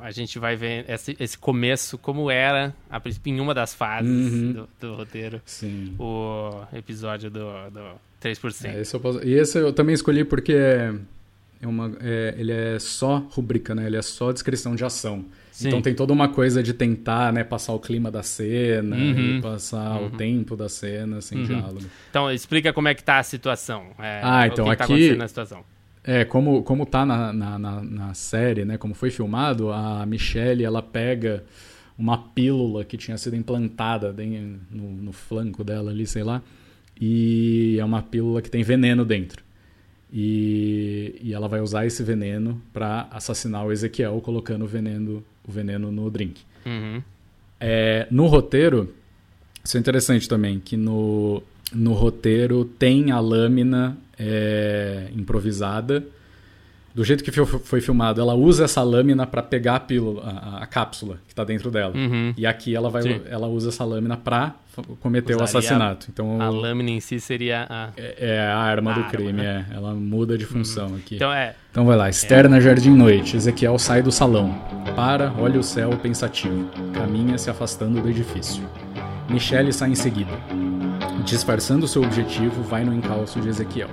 [0.00, 4.08] a gente vai ver esse, esse começo, como era, a princípio, em uma das fases
[4.32, 4.52] Uhum.
[4.52, 5.96] do, do roteiro, Sim.
[5.98, 8.66] o episódio do, do 3%.
[8.72, 10.54] É, esse eu posso- E esse eu também escolhi porque
[11.60, 13.86] é, uma, é- ele é só rubrica, né?
[13.86, 15.24] Ele é só descrição de ação.
[15.52, 15.68] Sim.
[15.68, 19.38] Então tem toda uma coisa de tentar, né, passar o clima da cena Uhum.
[19.38, 21.82] e passar o tempo da cena sem diálogo.
[22.10, 23.86] Então explica como é que tá a situação.
[23.98, 25.64] é, Ah, o então que que tá aqui- acontecendo na situação.
[26.04, 28.78] É, como, como tá na, na, na, na série, né?
[28.78, 31.44] Como foi filmado, a Michelle, ela pega
[31.98, 34.14] uma pílula que tinha sido implantada
[34.70, 36.40] no, no flanco dela ali, sei lá.
[37.00, 39.42] E é uma pílula que tem veneno dentro.
[40.12, 45.52] E, e ela vai usar esse veneno para assassinar o Ezequiel, colocando o veneno, o
[45.52, 46.40] veneno no drink.
[46.64, 47.02] Uhum.
[47.60, 48.94] É, no roteiro,
[49.62, 51.42] isso é interessante também, que no,
[51.72, 56.04] no roteiro tem a lâmina é, improvisada.
[56.94, 60.66] Do jeito que foi filmado, ela usa essa lâmina para pegar a pílula, a, a
[60.66, 61.94] cápsula que está dentro dela.
[61.94, 62.32] Uhum.
[62.36, 63.20] E aqui ela, vai, Sim.
[63.26, 64.56] ela usa essa lâmina para
[65.00, 66.06] cometer o assassinato.
[66.12, 67.88] Então A lâmina em si seria a.
[67.96, 69.66] é, é a arma A do arma, crime, né?
[69.70, 69.74] é.
[69.76, 71.16] Ela muda de função aqui.
[71.16, 71.54] Então é.
[71.70, 73.36] Então vai lá, externa Jardim Noite.
[73.36, 74.54] Ezequiel sai do salão.
[74.96, 76.68] Para, olha o céu pensativo.
[76.92, 78.62] Caminha se afastando do edifício.
[79.28, 80.32] Michele sai em seguida.
[81.24, 83.90] Disfarçando seu objetivo, vai no encalço de Ezequiel.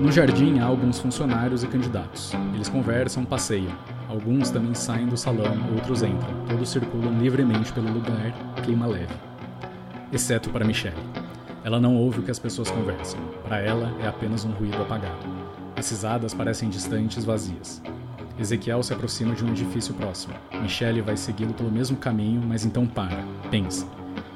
[0.00, 2.32] No jardim há alguns funcionários e candidatos.
[2.54, 3.72] Eles conversam, passeiam.
[4.08, 6.44] Alguns também saem do salão, outros entram.
[6.48, 8.32] Todos circulam livremente pelo lugar,
[8.62, 9.14] clima leve.
[10.12, 10.96] Exceto para Michelle.
[11.64, 13.18] Ela não ouve o que as pessoas conversam.
[13.42, 15.26] Para ela é apenas um ruído apagado.
[15.76, 17.82] As risadas parecem distantes, vazias.
[18.38, 20.34] Ezequiel se aproxima de um edifício próximo.
[20.60, 23.86] Michelle vai segui-lo pelo mesmo caminho, mas então para, pensa.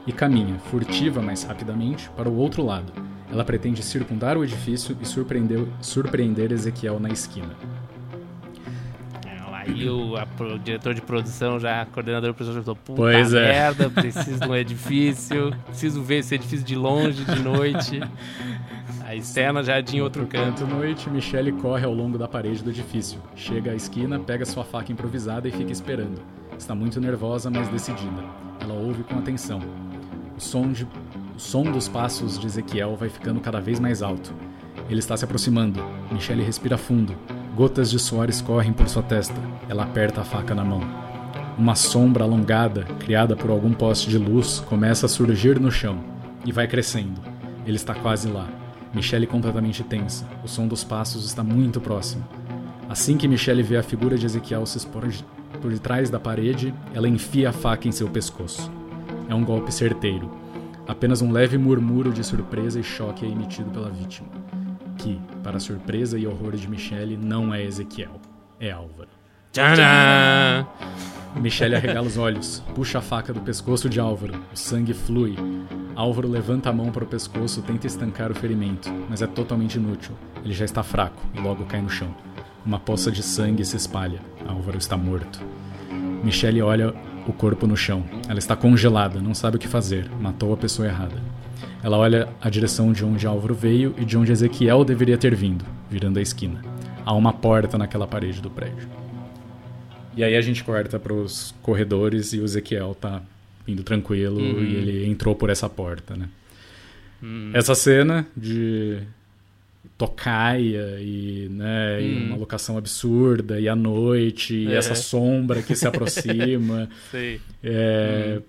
[0.06, 2.92] E caminha, furtiva mais rapidamente, para o outro lado.
[3.30, 7.54] Ela pretende circundar o edifício e surpreender, surpreender Ezequiel na esquina.
[9.68, 13.34] Aí o, a o diretor de produção, já, coordenador de produção, já falou: Puta Pois
[13.34, 13.48] é.
[13.48, 18.00] merda, preciso de um edifício, preciso ver esse edifício de longe, de noite.
[19.04, 20.62] A externa jardim, outro canto.
[20.64, 23.18] Enquanto noite, Michelle corre ao longo da parede do edifício.
[23.34, 26.20] Chega à esquina, pega sua faca improvisada e fica esperando.
[26.58, 28.22] Está muito nervosa, mas decidida.
[28.60, 29.60] Ela ouve com atenção.
[30.36, 34.32] O som, de- o som dos passos de Ezequiel vai ficando cada vez mais alto.
[34.90, 35.82] Ele está se aproximando.
[36.12, 37.14] Michelle respira fundo.
[37.58, 39.34] Gotas de suor escorrem por sua testa.
[39.68, 40.80] Ela aperta a faca na mão.
[41.58, 45.98] Uma sombra alongada, criada por algum poste de luz, começa a surgir no chão
[46.46, 47.20] e vai crescendo.
[47.66, 48.46] Ele está quase lá.
[48.94, 50.24] Michelle completamente tensa.
[50.44, 52.24] O som dos passos está muito próximo.
[52.88, 55.08] Assim que Michelle vê a figura de Ezequiel se expor
[55.60, 58.70] por detrás da parede, ela enfia a faca em seu pescoço.
[59.28, 60.30] É um golpe certeiro.
[60.86, 64.28] Apenas um leve murmúrio de surpresa e choque é emitido pela vítima,
[64.98, 68.20] que, para surpresa e horror de Michelle, não é Ezequiel,
[68.60, 69.08] é Álvaro.
[69.52, 70.68] Tcharam!
[71.36, 74.34] Michelle arregala os olhos, puxa a faca do pescoço de Álvaro.
[74.52, 75.36] O sangue flui.
[75.94, 80.14] Álvaro levanta a mão para o pescoço, tenta estancar o ferimento, mas é totalmente inútil.
[80.44, 82.14] Ele já está fraco e logo cai no chão.
[82.66, 84.20] Uma poça de sangue se espalha.
[84.46, 85.40] Álvaro está morto.
[86.22, 86.94] Michelle olha
[87.26, 88.04] o corpo no chão.
[88.28, 90.10] Ela está congelada, não sabe o que fazer.
[90.20, 91.16] Matou a pessoa errada.
[91.82, 95.64] Ela olha a direção de onde Álvaro veio e de onde Ezequiel deveria ter vindo,
[95.90, 96.62] virando a esquina.
[97.04, 98.88] Há uma porta naquela parede do prédio.
[100.16, 103.22] E aí a gente corta para os corredores e o Ezequiel tá
[103.66, 106.28] indo tranquilo e ele entrou por essa porta, né?
[107.54, 108.98] Essa cena de
[109.96, 114.76] tocaia e, né, e uma locação absurda e a noite e É.
[114.76, 116.88] essa sombra que se aproxima.
[117.10, 117.40] Sei.
[117.62, 118.40] É,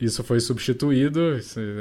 [0.00, 1.20] Isso foi substituído,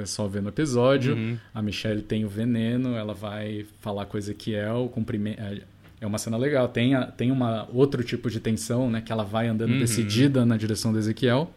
[0.01, 1.15] é só ver no episódio.
[1.15, 1.37] Uhum.
[1.53, 5.61] A Michelle tem o veneno, ela vai falar com o Ezequiel, cumprime- é-
[6.01, 6.67] é uma cena legal.
[6.69, 9.01] Tem, a- tem uma outro tipo de tensão, né?
[9.01, 9.79] Que ela vai andando Uhum.
[9.79, 11.51] decidida na direção do Ezequiel,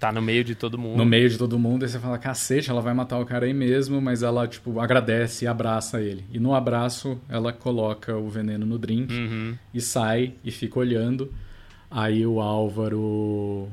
[0.00, 0.96] Tá no meio de todo mundo.
[0.98, 3.54] no meio de todo mundo, e você fala, cacete, ela vai matar o cara aí
[3.54, 6.24] mesmo, mas ela, tipo, agradece e abraça ele.
[6.32, 9.54] E no abraço, ela coloca o veneno no drink Uhum.
[9.72, 11.32] e sai e fica olhando.
[11.88, 13.68] Aí o Álvaro.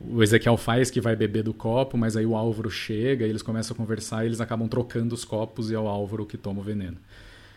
[0.00, 3.42] O Ezequiel faz que vai beber do copo, mas aí o Álvaro chega e eles
[3.42, 6.60] começam a conversar e eles acabam trocando os copos e é o Álvaro que toma
[6.60, 6.96] o veneno.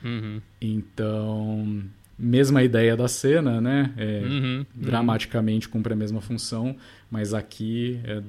[0.04, 0.42] Uhum.
[0.60, 1.84] Então,
[2.18, 3.94] mesma ideia da cena, né?
[3.98, 4.66] É, Uhum.
[4.74, 6.76] Dramaticamente cumpre a mesma função,
[7.10, 8.22] mas aqui é,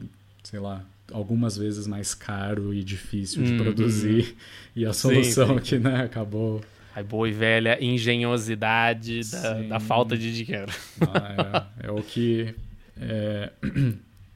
[0.42, 3.58] sei lá, algumas vezes mais caro e difícil de Uhum.
[3.58, 4.36] produzir.
[4.76, 6.62] E a Sim, solução sim, que né, acabou.
[6.94, 9.68] A boa e velha engenhosidade da, Sim.
[9.68, 10.72] da falta de dinheiro.
[11.00, 12.54] Ah, é, é o que
[13.01, 13.51] é,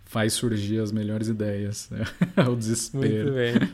[0.07, 1.88] faz surgir as melhores ideias.
[1.90, 2.04] Né?
[2.38, 3.32] o Muito desespero.
[3.32, 3.68] bem.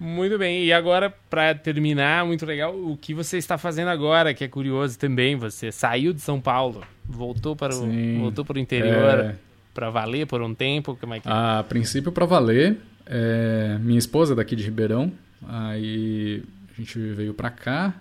[0.00, 0.64] Muito bem.
[0.64, 4.98] E agora, pra terminar, muito legal, o que você está fazendo agora, que é curioso
[4.98, 5.36] também.
[5.36, 8.18] Você saiu de São Paulo, voltou para o, Sim.
[8.18, 9.36] voltou para o interior É.
[9.72, 10.96] para valer por um tempo.
[11.00, 12.76] Como é que A princípio, para valer,
[13.06, 15.12] é, minha esposa é daqui de Ribeirão,
[15.48, 16.42] aí
[16.76, 17.94] a gente veio para cá,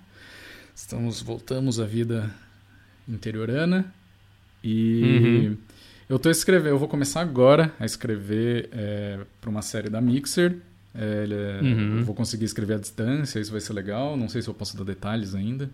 [0.75, 2.29] estamos voltamos à vida
[3.07, 3.85] interiorana
[4.63, 5.01] e
[5.49, 5.57] Uhum.
[6.09, 8.69] Eu tô escrevendo, eu vou começar agora a escrever
[9.41, 10.55] para uma série da Mixer.
[10.95, 11.25] É,
[11.59, 11.97] é- Uhum.
[11.99, 14.15] Eu vou conseguir escrever à distância, isso vai ser legal.
[14.15, 15.69] Não sei se eu posso dar detalhes ainda.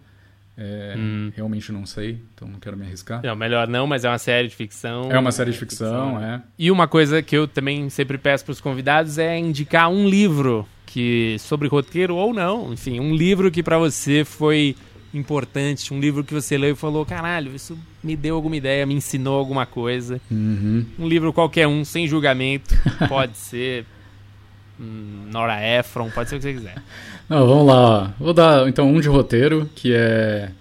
[0.58, 1.32] É, Hum.
[1.36, 3.22] Realmente não sei, então não quero me arriscar.
[3.24, 5.10] Não, melhor não, mas é uma série de ficção.
[5.10, 6.42] É uma série de ficção, é.
[6.58, 10.68] E uma coisa que eu também sempre peço para os convidados é indicar um livro
[10.86, 14.76] que sobre roteiro ou não, enfim, um livro que para você foi
[15.14, 18.94] importante, um livro que você leu e falou, caralho, isso me deu alguma ideia, me
[18.94, 20.22] ensinou alguma coisa.
[20.30, 20.86] Uhum.
[20.98, 22.76] Um livro qualquer um, sem julgamento,
[23.10, 23.86] pode ser
[24.80, 26.76] hum, Nora Ephron, pode ser o que você quiser.
[27.28, 28.14] Não, vamos lá.
[28.20, 30.52] Vou dar então um de roteiro, que é.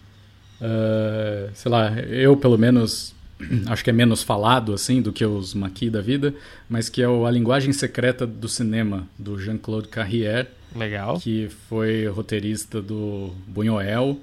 [0.61, 3.15] ah, sei lá, eu pelo menos
[3.67, 6.35] acho que é menos falado assim do que os Maquis da vida,
[6.69, 11.19] mas que é o A Linguagem Secreta do Cinema, do Jean-Claude Carrière, Legal.
[11.19, 14.19] que foi roteirista do Buñuel,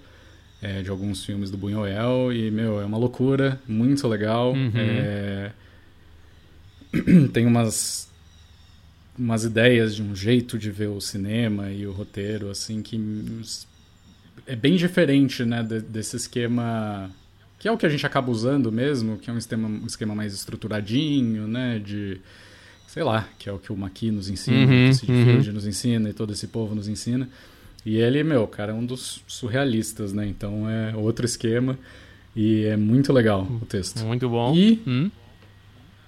[0.61, 4.53] é, de alguns filmes do Buñuel, e, meu, é uma loucura, muito legal.
[4.53, 4.71] Uhum.
[4.75, 5.51] É,
[7.33, 8.09] Tem umas,
[9.17, 12.99] umas ideias de um jeito de ver o cinema e o roteiro, assim, que
[14.47, 17.09] é bem diferente, né, de- desse esquema...
[17.57, 20.13] Que é o que a gente acaba usando mesmo, que é um esquema, um esquema
[20.13, 22.19] mais estruturadinho, né, de
[22.87, 25.53] sei lá, que é o que o Maqui nos ensina, Uhum, que o Sid uhum.
[25.53, 27.27] Nos ensina e todo esse povo nos ensina.
[27.85, 30.25] E ele, meu, cara, é um dos surrealistas, né?
[30.25, 31.77] Então é outro esquema
[32.35, 34.03] e é muito legal o texto.
[34.03, 34.55] Muito bom.
[34.55, 35.11] E Hum?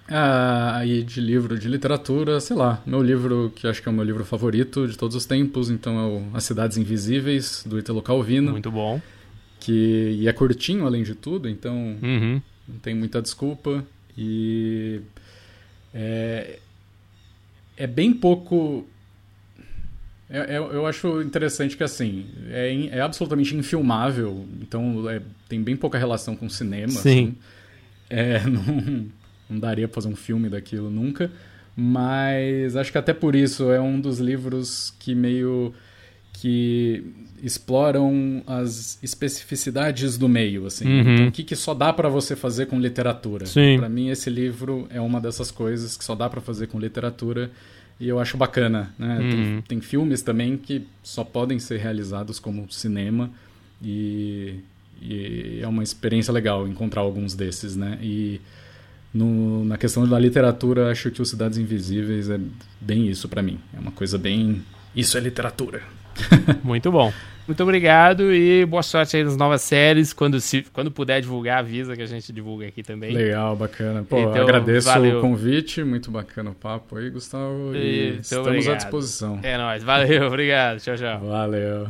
[0.09, 3.95] ah, e de livro de literatura, sei lá, meu livro que acho que é o
[3.95, 8.01] meu livro favorito de todos os tempos, então é o As Cidades Invisíveis, do Italo
[8.01, 9.01] Calvino, Muito bom.
[9.59, 12.41] que e é curtinho além de tudo, então Uhum.
[12.67, 13.85] não tem muita desculpa
[14.17, 15.01] e
[15.93, 16.59] é,
[17.75, 18.87] é bem pouco
[20.29, 25.75] é- é- eu acho interessante que assim é, é absolutamente infilmável então é- tem bem
[25.75, 26.99] pouca relação com cinema Sim.
[26.99, 27.35] assim.
[28.09, 29.05] É, não,
[29.49, 31.31] não daria pra fazer um filme daquilo nunca
[31.75, 35.73] mas acho que até por isso é um dos livros que meio
[36.33, 37.03] que
[37.41, 40.85] exploram as especificidades do meio, assim.
[40.87, 41.13] Uhum.
[41.13, 43.45] Então, o que, que só dá pra você fazer com literatura?
[43.77, 47.49] Pra mim, esse livro é uma dessas coisas que só dá pra fazer com literatura
[47.99, 49.19] e eu acho bacana, né?
[49.19, 49.29] Uhum.
[49.29, 53.29] Tem, tem filmes também que só podem ser realizados como cinema
[53.81, 54.55] e,
[55.01, 57.97] e é uma experiência legal encontrar alguns desses, né?
[58.01, 58.39] E
[59.13, 62.39] no- na questão da literatura, acho que os Cidades Invisíveis é
[62.79, 63.59] bem isso pra mim.
[63.75, 64.61] É uma coisa bem.
[64.95, 65.81] Isso é literatura.
[66.63, 67.11] Muito bom.
[67.47, 70.11] Muito obrigado e boa sorte aí nas novas séries.
[70.11, 73.11] Quando, se, quando puder divulgar, avisa que a gente divulga aqui também.
[73.13, 74.03] Legal, bacana.
[74.03, 75.19] Pô, Então, agradeço valeu.
[75.19, 77.73] o convite, muito bacana o papo aí, Gustavo.
[77.73, 78.73] E, E, muito estamos obrigado.
[78.73, 79.39] à disposição.
[79.43, 79.81] É nóis.
[79.81, 80.79] Valeu, obrigado.
[80.81, 81.19] Tchau, tchau.
[81.21, 81.87] Valeu.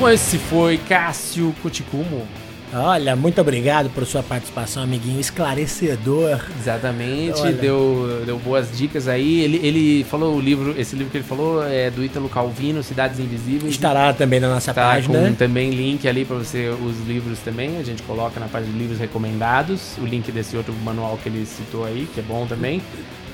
[0.00, 2.26] Bom, esse foi Cássio Coticumo.
[2.74, 5.20] Olha, muito obrigado por sua participação, amiguinho.
[5.20, 6.40] Esclarecedor.
[6.58, 7.52] Exatamente, Olha.
[7.52, 9.40] deu, deu boas dicas aí.
[9.40, 13.18] Ele, ele falou o livro, esse livro que ele falou é do Ítalo Calvino, Cidades
[13.18, 13.72] Invisíveis.
[13.74, 15.18] Estará também na nossa Tá página.
[15.28, 17.76] com também link ali para você os livros também.
[17.78, 21.44] A gente coloca na página de livros recomendados o link desse outro manual que ele
[21.44, 22.80] citou aí, que é bom também.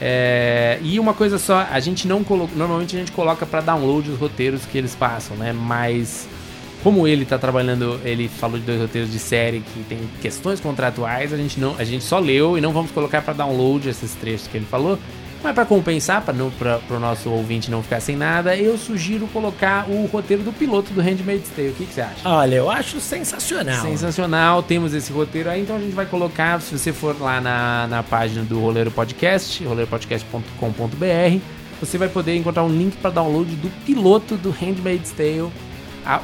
[0.01, 4.11] É, e uma coisa só, a gente não coloca, normalmente a gente coloca para download
[4.11, 5.53] os roteiros que eles passam, né?
[5.53, 6.27] Mas
[6.83, 11.33] como ele tá trabalhando, ele falou de dois roteiros de série que tem questões contratuais,
[11.33, 14.47] a gente não, a gente só leu e não vamos colocar para download esses trechos
[14.47, 14.99] que ele falou.
[15.43, 20.07] Mas para compensar, para o nosso ouvinte não ficar sem nada, eu sugiro colocar o
[20.07, 21.69] roteiro do piloto do Handmaid's Tale.
[21.69, 22.29] O que, que você acha?
[22.29, 23.83] Olha, eu acho sensacional.
[23.83, 27.87] Sensacional, temos esse roteiro aí, então a gente vai colocar, se você for lá na,
[27.87, 31.41] na página do Roleiro Podcast, roleiropodcast.com.br,
[31.81, 35.53] você vai poder encontrar um link para download do piloto do Handmaid's Tale,
[36.05, 36.21] a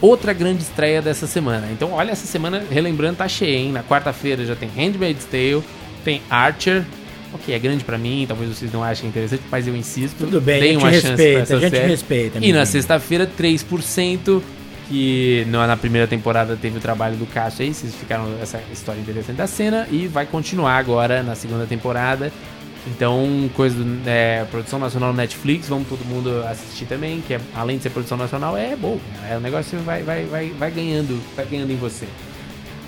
[0.00, 1.68] outra grande estreia dessa semana.
[1.72, 3.72] Então, olha, essa semana, relembrando, tá cheia, hein?
[3.72, 5.62] Na quarta-feira já tem Handmaid's Tale,
[6.04, 6.84] tem Archer,
[7.32, 10.18] ok, é grande pra mim, talvez vocês não achem interessante, mas eu insisto.
[10.18, 11.88] Tudo bem, gente uma chance pra respeita, essa a gente série.
[11.88, 12.38] respeita.
[12.40, 14.42] E na sexta-feira, 3%,
[14.88, 19.36] que na primeira temporada teve o trabalho do Cássio aí, vocês ficaram essa história interessante
[19.36, 22.32] da cena, e vai continuar agora na segunda temporada.
[22.94, 27.40] Então, coisa do, é, produção nacional no Netflix, vamos todo mundo assistir também, que é,
[27.54, 28.98] além de ser produção nacional, é bom.
[29.30, 32.06] É, o negócio vai, vai, vai, vai ganhando, vai ganhando em você.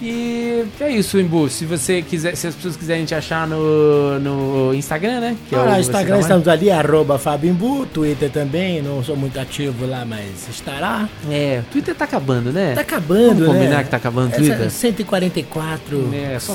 [0.02, 1.46] E é isso, Imbu.
[1.50, 5.36] Se você quiser, se as pessoas quiserem te achar no, no Instagram, né?
[5.46, 6.20] Que é Ah, você Instagram trabalha.
[6.22, 11.06] estamos ali, arroba Fabimbu, Twitter também, não sou muito ativo lá, mas estará.
[11.30, 12.72] É, Twitter tá acabando, né?
[12.74, 13.84] Tá acabando, Vamos combinar né?
[13.84, 14.70] que tá acabando o Twitter?
[14.70, 16.54] 144, É, só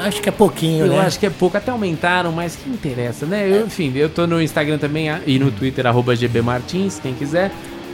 [0.00, 1.00] acho que é pouquinho, Eu né?
[1.00, 3.48] acho que é pouco, até aumentaram, mas que interessa, né?
[3.48, 7.50] Eu, enfim, eu tô no Instagram também e no Twitter, arroba gbmartins, quem quiser.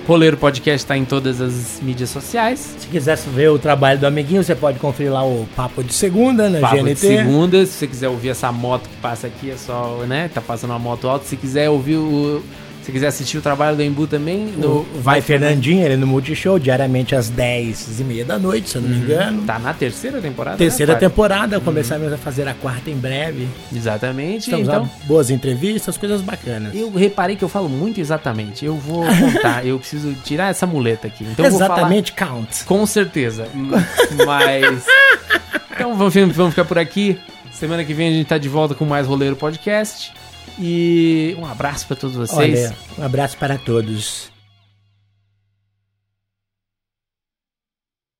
[0.06, 2.76] Roleiro Podcast tá em todas as mídias sociais.
[2.78, 6.50] Se quiser ver o trabalho do amiguinho, você pode conferir lá o Papo de Segunda
[6.50, 6.96] na Papo de GNT.
[6.96, 10.30] segunda, se você quiser ouvir essa moto que passa aqui, é só, né?
[10.32, 11.24] Tá passando uma moto alta.
[11.24, 12.42] Se quiser ouvir o.
[12.84, 17.14] Se quiser assistir o trabalho do Embu também, no Vai Fernandinho, ele no Multishow, diariamente
[17.14, 19.42] às 10 e meia da noite, se eu não me engano.
[19.46, 20.58] Tá na terceira temporada?
[20.58, 23.48] Terceira né, temporada, começaremos a fazer a quarta em breve.
[23.74, 24.50] Exatamente.
[24.50, 26.74] Estamos então, boas entrevistas, coisas bacanas.
[26.74, 28.66] eu reparei que eu falo muito exatamente.
[28.66, 31.24] Eu vou contar, eu preciso tirar essa muleta aqui.
[31.24, 32.64] Então vou falar Exatamente, count.
[32.64, 33.48] Com certeza.
[34.26, 34.84] Mas.
[35.70, 37.18] Então vamos, vamos ficar por aqui.
[37.50, 40.12] Semana que vem a gente tá de volta com mais Roleiro Podcast.
[40.58, 42.66] E um abraço para todos vocês.
[42.66, 44.33] Olha, um abraço para todos.